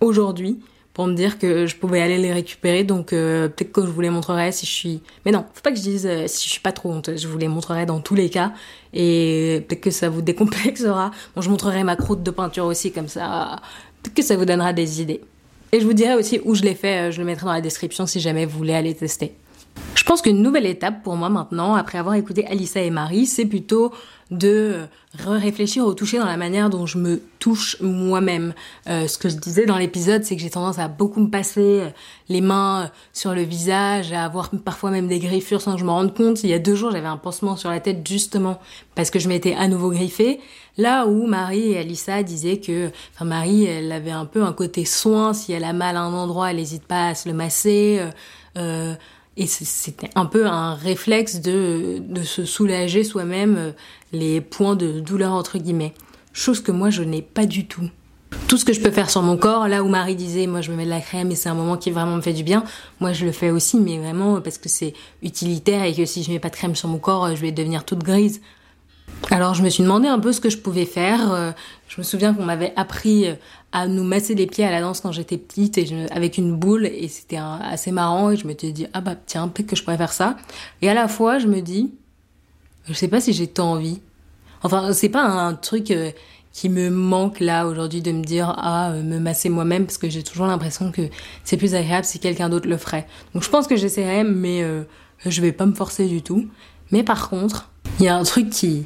aujourd'hui 0.00 0.60
pour 0.92 1.06
me 1.06 1.14
dire 1.14 1.38
que 1.38 1.66
je 1.66 1.76
pouvais 1.76 2.00
aller 2.00 2.18
les 2.18 2.32
récupérer. 2.32 2.82
Donc, 2.82 3.12
euh, 3.12 3.48
peut-être 3.48 3.72
que 3.72 3.82
je 3.82 3.90
vous 3.90 4.00
les 4.00 4.10
montrerai 4.10 4.50
si 4.50 4.66
je 4.66 4.72
suis... 4.72 5.00
Mais 5.24 5.30
non, 5.30 5.44
faut 5.54 5.62
pas 5.62 5.70
que 5.70 5.78
je 5.78 5.82
dise 5.82 6.06
euh, 6.06 6.26
si 6.26 6.46
je 6.46 6.52
suis 6.52 6.60
pas 6.60 6.72
trop 6.72 6.90
honteuse. 6.90 7.22
Je 7.22 7.28
vous 7.28 7.38
les 7.38 7.48
montrerai 7.48 7.86
dans 7.86 8.00
tous 8.00 8.16
les 8.16 8.28
cas. 8.28 8.52
Et 8.92 9.64
peut-être 9.68 9.80
que 9.80 9.90
ça 9.90 10.08
vous 10.08 10.20
décomplexera. 10.22 11.12
Bon, 11.36 11.42
je 11.42 11.48
montrerai 11.48 11.84
ma 11.84 11.94
croûte 11.94 12.24
de 12.24 12.30
peinture 12.32 12.66
aussi, 12.66 12.90
comme 12.90 13.08
ça. 13.08 13.60
Peut-être 14.02 14.14
que 14.16 14.22
ça 14.22 14.36
vous 14.36 14.44
donnera 14.44 14.72
des 14.72 15.00
idées. 15.00 15.20
Et 15.74 15.80
je 15.80 15.86
vous 15.86 15.92
dirai 15.92 16.14
aussi 16.14 16.40
où 16.44 16.54
je 16.54 16.62
l'ai 16.62 16.76
fait, 16.76 17.08
euh, 17.08 17.10
je 17.10 17.18
le 17.18 17.24
mettrai 17.24 17.46
dans 17.46 17.52
la 17.52 17.60
description 17.60 18.06
si 18.06 18.20
jamais 18.20 18.46
vous 18.46 18.56
voulez 18.56 18.74
aller 18.74 18.94
tester. 18.94 19.32
Je 20.04 20.08
pense 20.10 20.20
qu'une 20.20 20.42
nouvelle 20.42 20.66
étape 20.66 21.02
pour 21.02 21.16
moi 21.16 21.30
maintenant, 21.30 21.72
après 21.76 21.96
avoir 21.96 22.14
écouté 22.14 22.46
Alissa 22.46 22.82
et 22.82 22.90
Marie, 22.90 23.24
c'est 23.24 23.46
plutôt 23.46 23.90
de 24.30 24.82
réfléchir 25.18 25.86
au 25.86 25.94
toucher 25.94 26.18
dans 26.18 26.26
la 26.26 26.36
manière 26.36 26.68
dont 26.68 26.84
je 26.84 26.98
me 26.98 27.22
touche 27.38 27.80
moi-même. 27.80 28.52
Euh, 28.86 29.08
ce 29.08 29.16
que 29.16 29.30
je 29.30 29.36
disais 29.36 29.64
dans 29.64 29.78
l'épisode, 29.78 30.22
c'est 30.22 30.36
que 30.36 30.42
j'ai 30.42 30.50
tendance 30.50 30.78
à 30.78 30.88
beaucoup 30.88 31.20
me 31.20 31.30
passer 31.30 31.80
euh, 31.80 31.88
les 32.28 32.42
mains 32.42 32.82
euh, 32.82 32.88
sur 33.14 33.34
le 33.34 33.40
visage, 33.44 34.12
à 34.12 34.26
avoir 34.26 34.50
parfois 34.50 34.90
même 34.90 35.08
des 35.08 35.20
griffures 35.20 35.62
sans 35.62 35.72
que 35.72 35.80
je 35.80 35.86
me 35.86 35.90
rende 35.90 36.14
compte. 36.14 36.44
Il 36.44 36.50
y 36.50 36.54
a 36.54 36.58
deux 36.58 36.74
jours, 36.74 36.90
j'avais 36.90 37.06
un 37.06 37.16
pansement 37.16 37.56
sur 37.56 37.70
la 37.70 37.80
tête 37.80 38.06
justement 38.06 38.60
parce 38.94 39.08
que 39.08 39.18
je 39.18 39.30
m'étais 39.30 39.54
à 39.54 39.68
nouveau 39.68 39.88
griffée. 39.88 40.38
Là 40.76 41.06
où 41.06 41.26
Marie 41.26 41.70
et 41.70 41.78
Alissa 41.78 42.22
disaient 42.22 42.58
que, 42.58 42.90
enfin 43.14 43.24
Marie, 43.24 43.64
elle 43.64 43.90
avait 43.90 44.10
un 44.10 44.26
peu 44.26 44.42
un 44.42 44.52
côté 44.52 44.84
soin. 44.84 45.32
Si 45.32 45.54
elle 45.54 45.64
a 45.64 45.72
mal 45.72 45.96
à 45.96 46.02
un 46.02 46.12
endroit, 46.12 46.50
elle 46.50 46.56
n'hésite 46.56 46.84
pas 46.84 47.08
à 47.08 47.14
se 47.14 47.26
le 47.26 47.34
masser. 47.34 48.02
Euh, 48.58 48.94
et 49.36 49.46
c'était 49.46 50.10
un 50.14 50.26
peu 50.26 50.46
un 50.46 50.74
réflexe 50.74 51.40
de, 51.40 51.98
de 52.00 52.22
se 52.22 52.44
soulager 52.44 53.02
soi-même 53.02 53.56
euh, 53.56 53.72
les 54.12 54.40
points 54.40 54.76
de 54.76 55.00
douleur 55.00 55.32
entre 55.32 55.58
guillemets. 55.58 55.94
Chose 56.32 56.60
que 56.60 56.70
moi 56.72 56.90
je 56.90 57.02
n'ai 57.02 57.22
pas 57.22 57.46
du 57.46 57.66
tout. 57.66 57.88
Tout 58.48 58.56
ce 58.58 58.64
que 58.64 58.72
je 58.72 58.80
peux 58.80 58.90
faire 58.90 59.10
sur 59.10 59.22
mon 59.22 59.36
corps, 59.36 59.68
là 59.68 59.82
où 59.82 59.88
Marie 59.88 60.16
disait 60.16 60.46
moi 60.46 60.60
je 60.60 60.70
me 60.70 60.76
mets 60.76 60.84
de 60.84 60.90
la 60.90 61.00
crème 61.00 61.30
et 61.30 61.34
c'est 61.34 61.48
un 61.48 61.54
moment 61.54 61.76
qui 61.76 61.90
vraiment 61.90 62.16
me 62.16 62.20
fait 62.20 62.32
du 62.32 62.44
bien, 62.44 62.64
moi 63.00 63.12
je 63.12 63.24
le 63.24 63.32
fais 63.32 63.50
aussi 63.50 63.78
mais 63.78 63.98
vraiment 63.98 64.40
parce 64.40 64.58
que 64.58 64.68
c'est 64.68 64.94
utilitaire 65.22 65.84
et 65.84 65.94
que 65.94 66.04
si 66.04 66.22
je 66.22 66.30
mets 66.30 66.40
pas 66.40 66.50
de 66.50 66.56
crème 66.56 66.76
sur 66.76 66.88
mon 66.88 66.98
corps 66.98 67.34
je 67.34 67.40
vais 67.40 67.52
devenir 67.52 67.84
toute 67.84 68.04
grise. 68.04 68.40
Alors 69.30 69.54
je 69.54 69.62
me 69.62 69.68
suis 69.68 69.82
demandé 69.82 70.06
un 70.06 70.18
peu 70.18 70.32
ce 70.32 70.40
que 70.40 70.50
je 70.50 70.58
pouvais 70.58 70.84
faire. 70.84 71.32
Euh, 71.32 71.50
je 71.88 72.00
me 72.00 72.04
souviens 72.04 72.34
qu'on 72.34 72.44
m'avait 72.44 72.72
appris 72.76 73.26
euh, 73.26 73.34
à 73.72 73.88
nous 73.88 74.04
masser 74.04 74.34
les 74.34 74.46
pieds 74.46 74.64
à 74.64 74.70
la 74.70 74.80
danse 74.80 75.00
quand 75.00 75.12
j'étais 75.12 75.38
petite 75.38 75.78
et 75.78 76.06
avec 76.12 76.38
une 76.38 76.54
boule 76.54 76.86
et 76.86 77.08
c'était 77.08 77.38
assez 77.38 77.90
marrant 77.90 78.30
et 78.30 78.36
je 78.36 78.46
m'étais 78.46 78.70
dit 78.70 78.86
ah 78.92 79.00
bah 79.00 79.16
tiens 79.26 79.48
peut-être 79.48 79.68
que 79.68 79.76
je 79.76 79.82
pourrais 79.82 79.96
faire 79.96 80.12
ça. 80.12 80.36
Et 80.82 80.88
à 80.88 80.94
la 80.94 81.08
fois 81.08 81.38
je 81.38 81.46
me 81.46 81.60
dis 81.62 81.92
je 82.86 82.92
sais 82.92 83.08
pas 83.08 83.20
si 83.20 83.32
j'ai 83.32 83.46
tant 83.46 83.72
envie. 83.72 84.00
Enfin 84.62 84.92
c'est 84.92 85.08
pas 85.08 85.24
un 85.24 85.54
truc 85.54 85.90
euh, 85.90 86.10
qui 86.52 86.68
me 86.68 86.88
manque 86.88 87.40
là 87.40 87.66
aujourd'hui 87.66 88.02
de 88.02 88.12
me 88.12 88.22
dire 88.22 88.54
ah 88.56 88.92
me 88.92 89.18
masser 89.18 89.48
moi-même 89.48 89.86
parce 89.86 89.98
que 89.98 90.08
j'ai 90.08 90.22
toujours 90.22 90.46
l'impression 90.46 90.92
que 90.92 91.02
c'est 91.42 91.56
plus 91.56 91.74
agréable 91.74 92.04
si 92.04 92.20
quelqu'un 92.20 92.48
d'autre 92.48 92.68
le 92.68 92.76
ferait. 92.76 93.08
Donc 93.34 93.42
je 93.42 93.50
pense 93.50 93.66
que 93.66 93.76
j'essaierai 93.76 94.22
mais 94.22 94.64
je 95.26 95.40
vais 95.40 95.50
pas 95.50 95.66
me 95.66 95.74
forcer 95.74 96.06
du 96.06 96.22
tout. 96.22 96.46
Mais 96.92 97.02
par 97.02 97.30
contre 97.30 97.70
il 97.98 98.04
y 98.04 98.08
a 98.08 98.16
un 98.16 98.22
truc 98.22 98.50
qui 98.50 98.84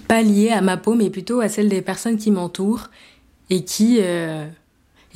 pas 0.00 0.22
lié 0.22 0.50
à 0.50 0.60
ma 0.60 0.76
peau, 0.76 0.94
mais 0.94 1.10
plutôt 1.10 1.40
à 1.40 1.48
celle 1.48 1.68
des 1.68 1.82
personnes 1.82 2.16
qui 2.16 2.30
m'entourent 2.30 2.88
et 3.50 3.64
qui 3.64 3.98
euh, 4.00 4.46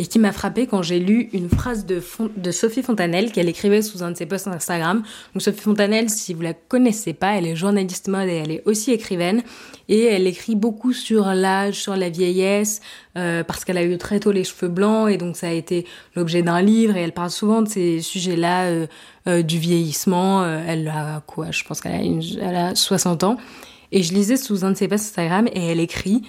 qui 0.04 0.18
m'a 0.18 0.32
frappé 0.32 0.66
quand 0.66 0.82
j'ai 0.82 0.98
lu 0.98 1.30
une 1.32 1.48
phrase 1.48 1.86
de, 1.86 2.02
de 2.36 2.50
Sophie 2.50 2.82
Fontanelle 2.82 3.32
qu'elle 3.32 3.48
écrivait 3.48 3.80
sous 3.80 4.02
un 4.02 4.10
de 4.10 4.16
ses 4.16 4.26
posts 4.26 4.46
Instagram. 4.46 5.02
Donc 5.32 5.42
Sophie 5.42 5.62
Fontanelle, 5.62 6.10
si 6.10 6.34
vous 6.34 6.42
la 6.42 6.52
connaissez 6.52 7.14
pas, 7.14 7.36
elle 7.36 7.46
est 7.46 7.56
journaliste 7.56 8.08
mode 8.08 8.28
et 8.28 8.34
elle 8.34 8.50
est 8.50 8.62
aussi 8.66 8.92
écrivaine 8.92 9.42
et 9.88 10.04
elle 10.04 10.26
écrit 10.26 10.54
beaucoup 10.54 10.92
sur 10.92 11.24
l'âge, 11.26 11.80
sur 11.80 11.96
la 11.96 12.10
vieillesse 12.10 12.82
euh, 13.16 13.42
parce 13.42 13.64
qu'elle 13.64 13.78
a 13.78 13.84
eu 13.84 13.96
très 13.96 14.20
tôt 14.20 14.32
les 14.32 14.44
cheveux 14.44 14.68
blancs 14.68 15.08
et 15.10 15.16
donc 15.16 15.36
ça 15.36 15.48
a 15.48 15.52
été 15.52 15.86
l'objet 16.14 16.42
d'un 16.42 16.60
livre 16.60 16.96
et 16.96 17.00
elle 17.00 17.12
parle 17.12 17.30
souvent 17.30 17.62
de 17.62 17.68
ces 17.68 18.02
sujets-là 18.02 18.86
euh, 19.26 19.42
du 19.42 19.58
vieillissement. 19.58 20.46
Elle 20.46 20.88
a 20.88 21.22
quoi? 21.26 21.50
Je 21.50 21.64
pense 21.64 21.80
qu'elle 21.80 22.20
a, 22.42 22.68
a 22.68 22.74
60 22.74 23.24
ans 23.24 23.38
et 23.92 24.02
je 24.02 24.12
lisais 24.14 24.36
sous 24.36 24.64
un 24.64 24.72
de 24.72 24.76
ses 24.76 24.88
posts 24.88 25.06
Instagram 25.06 25.48
et 25.52 25.66
elle 25.66 25.80
écrit, 25.80 26.22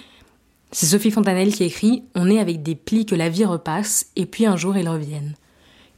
c'est 0.70 0.86
Sophie 0.86 1.10
Fontanelle 1.10 1.52
qui 1.52 1.64
écrit, 1.64 2.02
on 2.14 2.30
est 2.30 2.38
avec 2.38 2.62
des 2.62 2.74
plis 2.74 3.06
que 3.06 3.14
la 3.14 3.28
vie 3.28 3.44
repasse 3.44 4.06
et 4.16 4.26
puis 4.26 4.46
un 4.46 4.56
jour 4.56 4.76
ils 4.76 4.88
reviennent. 4.88 5.34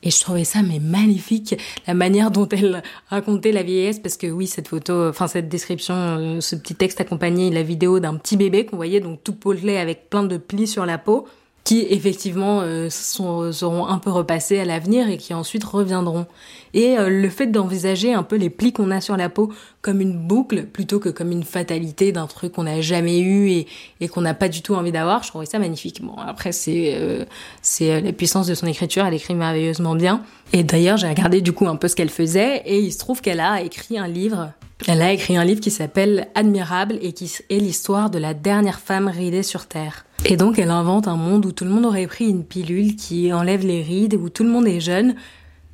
Et 0.03 0.11
je 0.11 0.19
trouvais 0.21 0.45
ça 0.45 0.63
mais 0.63 0.79
magnifique 0.79 1.57
la 1.87 1.95
manière 1.95 2.31
dont 2.31 2.49
elle 2.49 2.83
racontait 3.09 3.53
la 3.53 3.63
vieillesse 3.63 3.99
parce 3.99 4.17
que 4.17 4.29
oui 4.29 4.47
cette 4.47 4.69
photo, 4.69 5.09
enfin 5.09 5.27
cette 5.27 5.49
description, 5.49 5.95
euh, 5.95 6.41
ce 6.41 6.57
petit 6.57 6.75
texte 6.75 7.01
accompagné 7.01 7.51
la 7.51 7.63
vidéo 7.63 8.01
d'un 8.01 8.17
petit 8.17 8.37
bébé 8.37 8.65
qu'on 8.65 8.77
voyait 8.77 9.01
donc 9.01 9.23
tout 9.23 9.35
potelé 9.35 9.77
avec 9.77 10.09
plein 10.09 10.23
de 10.23 10.39
plis 10.39 10.67
sur 10.67 10.87
la 10.87 10.97
peau 10.97 11.27
qui 11.65 11.87
effectivement 11.91 12.61
euh, 12.63 12.89
sont, 12.91 13.53
seront 13.53 13.87
un 13.87 13.99
peu 13.99 14.11
repassés 14.11 14.59
à 14.59 14.65
l'avenir 14.65 15.09
et 15.09 15.19
qui 15.19 15.35
ensuite 15.35 15.63
reviendront. 15.65 16.27
Et 16.73 16.99
euh, 16.99 17.09
le 17.09 17.29
fait 17.29 17.47
d'envisager 17.47 18.13
un 18.13 18.23
peu 18.23 18.37
les 18.37 18.51
plis 18.51 18.73
qu'on 18.73 18.91
a 18.91 19.01
sur 19.01 19.17
la 19.17 19.29
peau 19.29 19.53
comme 19.83 20.01
une 20.01 20.17
boucle 20.17 20.65
plutôt 20.65 20.99
que 20.99 21.09
comme 21.09 21.33
une 21.33 21.43
fatalité 21.43 22.13
d'un 22.13 22.27
truc 22.27 22.53
qu'on 22.53 22.65
n'a 22.65 22.81
jamais 22.81 23.21
eu 23.21 23.51
et, 23.51 23.67
et 24.01 24.09
qu'on 24.09 24.21
n'a 24.21 24.35
pas 24.35 24.49
du 24.49 24.63
tout 24.63 24.75
envie 24.75 24.93
d'avoir, 24.93 25.23
je 25.23 25.29
trouvais 25.29 25.47
ça 25.47 25.59
magnifique. 25.59 26.03
Bon, 26.03 26.15
après 26.17 26.53
c'est 26.53 26.95
euh, 26.97 27.25
c'est 27.63 28.01
la 28.01 28.13
puissance 28.13 28.47
de 28.47 28.55
son 28.55 28.67
écriture, 28.67 29.05
elle 29.05 29.15
écrit 29.15 29.35
merveilleusement 29.35 29.95
bien. 29.95 30.23
Et 30.53 30.65
d'ailleurs, 30.65 30.97
j'ai 30.97 31.09
regardé 31.09 31.41
du 31.41 31.53
coup 31.53 31.69
un 31.69 31.77
peu 31.77 31.87
ce 31.89 31.95
qu'elle 31.95 32.11
faisait 32.11 32.63
et 32.67 32.81
il 32.81 32.93
se 32.93 32.99
trouve 32.99 33.21
qu'elle 33.21 33.41
a 33.41 33.63
écrit 33.63 33.99
un 33.99 34.09
livre. 34.09 34.53
Elle 34.87 35.03
a 35.03 35.13
écrit 35.13 35.37
un 35.37 35.45
livre 35.45 35.61
qui 35.61 35.71
s'appelle 35.71 36.29
Admirable 36.35 36.99
et 37.03 37.13
qui 37.13 37.31
est 37.49 37.59
l'histoire 37.59 38.11
de 38.11 38.19
la 38.19 38.35
dernière 38.35 38.81
femme 38.81 39.09
ridée 39.09 39.43
sur 39.43 39.67
Terre. 39.67 40.05
Et 40.25 40.37
donc 40.37 40.59
elle 40.59 40.71
invente 40.71 41.09
un 41.09 41.17
monde 41.17 41.47
où 41.47 41.53
tout 41.53 41.65
le 41.65 41.71
monde 41.71 41.87
aurait 41.87 42.07
pris 42.07 42.29
une 42.29 42.45
pilule 42.45 42.97
qui 42.97 43.33
enlève 43.33 43.67
les 43.67 43.83
rides, 43.83 44.15
où 44.15 44.29
tout 44.29 44.45
le 44.45 44.51
monde 44.51 44.67
est 44.67 44.81
jeune 44.81 45.15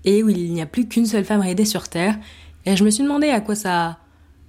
et 0.04 0.22
où 0.22 0.28
il 0.28 0.52
n'y 0.52 0.62
a 0.62 0.66
plus 0.66 0.86
qu'une 0.86 1.06
seule 1.06 1.24
femme 1.24 1.40
ridée 1.40 1.64
sur 1.64 1.88
Terre. 1.88 2.16
Et 2.64 2.76
je 2.76 2.84
me 2.84 2.90
suis 2.90 3.02
demandé 3.02 3.28
à 3.28 3.40
quoi 3.40 3.54
ça, 3.54 3.98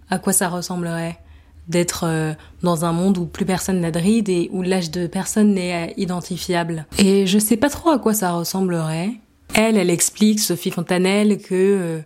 à 0.10 0.20
quoi 0.20 0.34
ça 0.34 0.50
ressemblerait 0.50 1.20
d'être 1.68 2.06
euh, 2.06 2.34
dans 2.64 2.86
un 2.86 2.94
monde 2.94 3.18
où 3.18 3.26
plus 3.26 3.46
personne 3.46 3.82
n'a 3.82 3.92
de 3.92 4.00
rides 4.00 4.30
et 4.30 4.50
où 4.54 4.62
l'âge 4.62 4.90
de 4.90 5.06
personne 5.06 5.54
n'est 5.54 5.94
identifiable. 5.98 6.86
Et 6.98 7.28
je 7.28 7.40
sais 7.40 7.58
pas 7.58 7.70
trop 7.70 7.90
à 7.90 8.00
quoi 8.00 8.14
ça 8.14 8.32
ressemblerait. 8.32 9.12
Elle, 9.54 9.78
elle 9.78 9.90
explique, 9.90 10.40
Sophie 10.40 10.72
Fontanelle, 10.72 11.40
que 11.40 11.54
euh, 11.54 12.00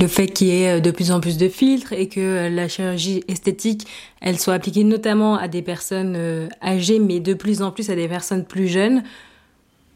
le 0.00 0.08
fait 0.08 0.26
qu'il 0.28 0.48
y 0.48 0.62
ait 0.62 0.78
euh, 0.78 0.80
de 0.80 0.90
plus 0.90 1.10
en 1.10 1.20
plus 1.20 1.36
de 1.36 1.48
filtres 1.48 1.92
et 1.92 2.08
que 2.08 2.20
euh, 2.20 2.50
la 2.50 2.68
chirurgie 2.68 3.22
esthétique, 3.28 3.86
elle 4.20 4.38
soit 4.38 4.54
appliquée 4.54 4.84
notamment 4.84 5.36
à 5.36 5.48
des 5.48 5.62
personnes 5.62 6.14
euh, 6.16 6.48
âgées, 6.62 6.98
mais 6.98 7.20
de 7.20 7.34
plus 7.34 7.62
en 7.62 7.70
plus 7.70 7.90
à 7.90 7.94
des 7.94 8.08
personnes 8.08 8.44
plus 8.44 8.68
jeunes, 8.68 9.02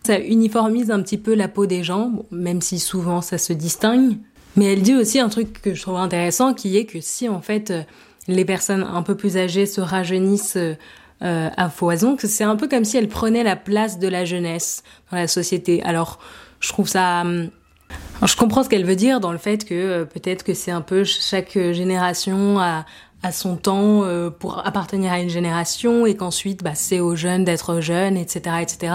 ça 0.04 0.18
uniformise 0.18 0.90
un 0.90 1.02
petit 1.02 1.18
peu 1.18 1.34
la 1.34 1.48
peau 1.48 1.66
des 1.66 1.82
gens, 1.82 2.12
même 2.30 2.62
si 2.62 2.78
souvent 2.78 3.20
ça 3.20 3.38
se 3.38 3.52
distingue. 3.52 4.16
Mais 4.56 4.72
elle 4.72 4.82
dit 4.82 4.94
aussi 4.94 5.20
un 5.20 5.28
truc 5.28 5.60
que 5.60 5.74
je 5.74 5.82
trouve 5.82 5.96
intéressant, 5.96 6.54
qui 6.54 6.76
est 6.76 6.84
que 6.84 7.00
si 7.00 7.28
en 7.28 7.40
fait 7.40 7.72
les 8.26 8.44
personnes 8.44 8.82
un 8.82 9.02
peu 9.02 9.16
plus 9.16 9.36
âgées 9.36 9.66
se 9.66 9.80
rajeunissent 9.80 10.58
à 11.20 11.68
foison, 11.68 12.16
que 12.16 12.26
c'est 12.26 12.44
un 12.44 12.56
peu 12.56 12.66
comme 12.66 12.84
si 12.84 12.96
elles 12.96 13.08
prenaient 13.08 13.44
la 13.44 13.56
place 13.56 13.98
de 13.98 14.08
la 14.08 14.24
jeunesse 14.24 14.82
dans 15.12 15.18
la 15.18 15.28
société. 15.28 15.82
Alors 15.82 16.18
je 16.60 16.68
trouve 16.70 16.88
ça 16.88 17.20
hum, 17.20 17.50
je 18.26 18.36
comprends 18.36 18.64
ce 18.64 18.68
qu'elle 18.68 18.84
veut 18.84 18.96
dire 18.96 19.20
dans 19.20 19.32
le 19.32 19.38
fait 19.38 19.64
que 19.64 19.74
euh, 19.74 20.04
peut-être 20.04 20.42
que 20.42 20.54
c'est 20.54 20.70
un 20.70 20.80
peu 20.80 21.04
chaque 21.04 21.52
génération 21.52 22.58
a, 22.58 22.84
a 23.22 23.32
son 23.32 23.56
temps 23.56 24.02
euh, 24.02 24.30
pour 24.30 24.66
appartenir 24.66 25.12
à 25.12 25.20
une 25.20 25.28
génération 25.28 26.04
et 26.04 26.16
qu'ensuite 26.16 26.64
bah, 26.64 26.74
c'est 26.74 26.98
aux 26.98 27.14
jeunes 27.14 27.44
d'être 27.44 27.80
jeunes, 27.80 28.16
etc., 28.16 28.56
etc. 28.60 28.92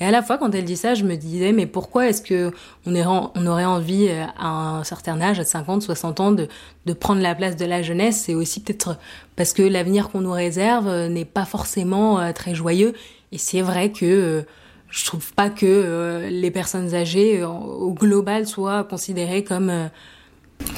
Et 0.00 0.04
à 0.04 0.10
la 0.10 0.22
fois 0.22 0.36
quand 0.36 0.54
elle 0.54 0.64
dit 0.64 0.76
ça, 0.76 0.94
je 0.94 1.04
me 1.04 1.16
disais 1.16 1.52
mais 1.52 1.66
pourquoi 1.66 2.08
est-ce 2.08 2.20
que 2.20 2.52
on, 2.84 3.46
aurait 3.46 3.64
envie 3.64 4.08
euh, 4.08 4.24
à 4.38 4.48
un 4.48 4.84
certain 4.84 5.20
âge, 5.20 5.40
à 5.40 5.44
50, 5.44 5.82
60 5.82 6.20
ans, 6.20 6.32
de, 6.32 6.48
de 6.84 6.92
prendre 6.92 7.22
la 7.22 7.34
place 7.34 7.56
de 7.56 7.64
la 7.64 7.82
jeunesse? 7.82 8.22
C'est 8.26 8.34
aussi 8.34 8.60
peut-être 8.60 8.98
parce 9.36 9.54
que 9.54 9.62
l'avenir 9.62 10.10
qu'on 10.10 10.20
nous 10.20 10.32
réserve 10.32 11.06
n'est 11.08 11.24
pas 11.24 11.44
forcément 11.44 12.32
très 12.32 12.54
joyeux. 12.54 12.92
Et 13.32 13.38
c'est 13.38 13.60
vrai 13.62 13.92
que 13.92 14.44
je 14.90 15.04
trouve 15.04 15.32
pas 15.34 15.50
que 15.50 15.66
euh, 15.66 16.30
les 16.30 16.50
personnes 16.50 16.94
âgées 16.94 17.40
euh, 17.40 17.48
au 17.48 17.92
global 17.92 18.46
soient 18.46 18.84
considérées 18.84 19.44
comme 19.44 19.70
euh, 19.70 19.88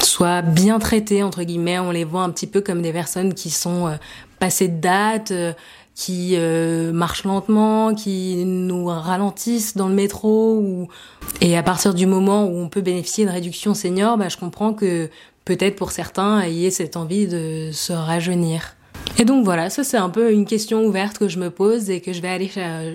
soient 0.00 0.43
bien 0.43 0.79
traitées 0.79 1.23
entre 1.23 1.43
guillemets. 1.43 1.79
On 1.79 1.90
les 1.90 2.05
voit 2.05 2.23
un 2.23 2.31
petit 2.31 2.47
peu 2.47 2.61
comme 2.61 2.83
des 2.83 2.93
personnes 2.93 3.35
qui 3.35 3.50
sont 3.50 3.97
passées 4.38 4.69
de 4.69 4.81
date 4.81 5.33
qui 5.95 6.37
marchent 6.93 7.25
lentement 7.25 7.95
qui 7.95 8.45
nous 8.45 8.87
ralentissent 8.87 9.76
dans 9.76 9.88
le 9.88 9.95
métro 9.95 10.59
ou 10.59 10.88
et 11.40 11.57
à 11.57 11.62
partir 11.62 11.95
du 11.95 12.07
moment 12.07 12.45
où 12.45 12.59
on 12.59 12.69
peut 12.69 12.83
bénéficier 12.83 13.25
de 13.25 13.31
réduction 13.31 13.73
senior 13.73 14.19
bah 14.19 14.29
je 14.29 14.37
comprends 14.37 14.75
que 14.75 15.09
peut-être 15.47 15.76
pour 15.76 15.93
certains 15.93 16.45
il 16.45 16.55
y 16.55 16.67
ait 16.67 16.71
cette 16.71 16.97
envie 16.97 17.26
de 17.26 17.71
se 17.73 17.95
rajeunir 17.95 18.76
et 19.19 19.25
donc 19.25 19.45
voilà, 19.45 19.71
ça 19.71 19.85
c'est 19.85 19.97
un 19.97 20.09
peu 20.09 20.33
une 20.33 20.47
question 20.47 20.85
ouverte 20.85 21.19
que 21.19 21.29
je 21.29 21.38
me 21.38 21.50
pose 21.50 21.90
et 21.90 22.00
que 22.00 22.12
je 22.12 22.23
vais 22.23 22.29
aller 22.29 22.50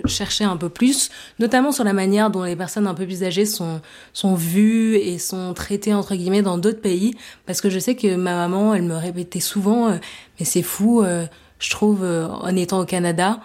chercher 0.06 0.44
un 0.44 0.56
peu 0.56 0.68
plus, 0.68 1.10
notamment 1.38 1.72
sur 1.72 1.84
la 1.84 1.92
manière 1.92 2.30
dont 2.30 2.42
les 2.42 2.56
personnes 2.56 2.86
un 2.86 2.94
peu 2.94 3.04
plus 3.04 3.22
âgées 3.22 3.46
sont, 3.46 3.80
sont 4.12 4.34
vues 4.34 4.96
et 4.96 5.18
sont 5.18 5.54
traitées 5.54 5.94
entre 5.94 6.14
guillemets 6.14 6.42
dans 6.42 6.58
d'autres 6.58 6.80
pays, 6.80 7.14
parce 7.44 7.60
que 7.60 7.70
je 7.70 7.78
sais 7.78 7.94
que 7.94 8.16
ma 8.16 8.34
maman, 8.34 8.74
elle 8.74 8.82
me 8.82 8.96
répétait 8.96 9.40
souvent, 9.40 9.88
euh, 9.88 9.96
mais 10.38 10.46
c'est 10.46 10.62
fou, 10.62 11.02
euh, 11.02 11.26
je 11.58 11.70
trouve, 11.70 12.02
euh, 12.02 12.28
en 12.28 12.54
étant 12.56 12.80
au 12.80 12.86
Canada, 12.86 13.40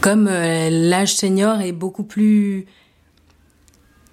comme 0.00 0.26
l'âge 0.26 1.14
senior 1.14 1.60
est 1.60 1.72
beaucoup 1.72 2.04
plus 2.04 2.66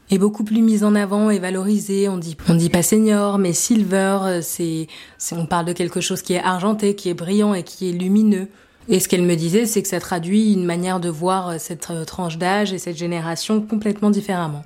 est 0.09 0.17
beaucoup 0.17 0.43
plus 0.43 0.61
mise 0.61 0.83
en 0.83 0.95
avant 0.95 1.29
et 1.29 1.39
valorisée. 1.39 2.09
On 2.09 2.17
dit, 2.17 2.35
on 2.49 2.55
dit 2.55 2.69
pas 2.69 2.83
senior, 2.83 3.37
mais 3.37 3.53
silver, 3.53 4.19
euh, 4.23 4.39
c'est, 4.41 4.87
on 5.31 5.45
parle 5.45 5.65
de 5.65 5.73
quelque 5.73 6.01
chose 6.01 6.21
qui 6.21 6.33
est 6.33 6.41
argenté, 6.41 6.95
qui 6.95 7.09
est 7.09 7.13
brillant 7.13 7.53
et 7.53 7.63
qui 7.63 7.89
est 7.89 7.93
lumineux. 7.93 8.47
Et 8.87 8.99
ce 8.99 9.07
qu'elle 9.07 9.23
me 9.23 9.35
disait, 9.35 9.65
c'est 9.65 9.83
que 9.83 9.87
ça 9.87 9.99
traduit 9.99 10.53
une 10.53 10.65
manière 10.65 10.99
de 10.99 11.09
voir 11.09 11.49
euh, 11.49 11.55
cette 11.59 11.89
euh, 11.91 12.05
tranche 12.05 12.37
d'âge 12.37 12.73
et 12.73 12.79
cette 12.79 12.97
génération 12.97 13.61
complètement 13.61 14.09
différemment. 14.09 14.63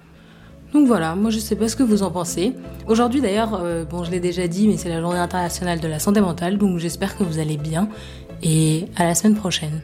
Donc 0.73 0.87
voilà, 0.87 1.13
moi 1.13 1.29
je 1.29 1.37
sais 1.37 1.55
pas 1.55 1.67
ce 1.67 1.75
que 1.75 1.83
vous 1.83 2.01
en 2.01 2.09
pensez. 2.09 2.53
Aujourd'hui 2.87 3.21
d'ailleurs, 3.21 3.61
bon 3.87 4.03
je 4.03 4.09
l'ai 4.09 4.19
déjà 4.19 4.47
dit, 4.47 4.67
mais 4.67 4.75
c'est 4.75 4.89
la 4.89 5.01
journée 5.01 5.19
internationale 5.19 5.79
de 5.79 5.87
la 5.87 5.99
santé 5.99 6.19
mentale, 6.19 6.57
donc 6.57 6.79
j'espère 6.79 7.15
que 7.15 7.23
vous 7.23 7.37
allez 7.37 7.57
bien 7.57 7.89
et 8.41 8.85
à 8.95 9.03
la 9.03 9.13
semaine 9.13 9.35
prochaine. 9.35 9.83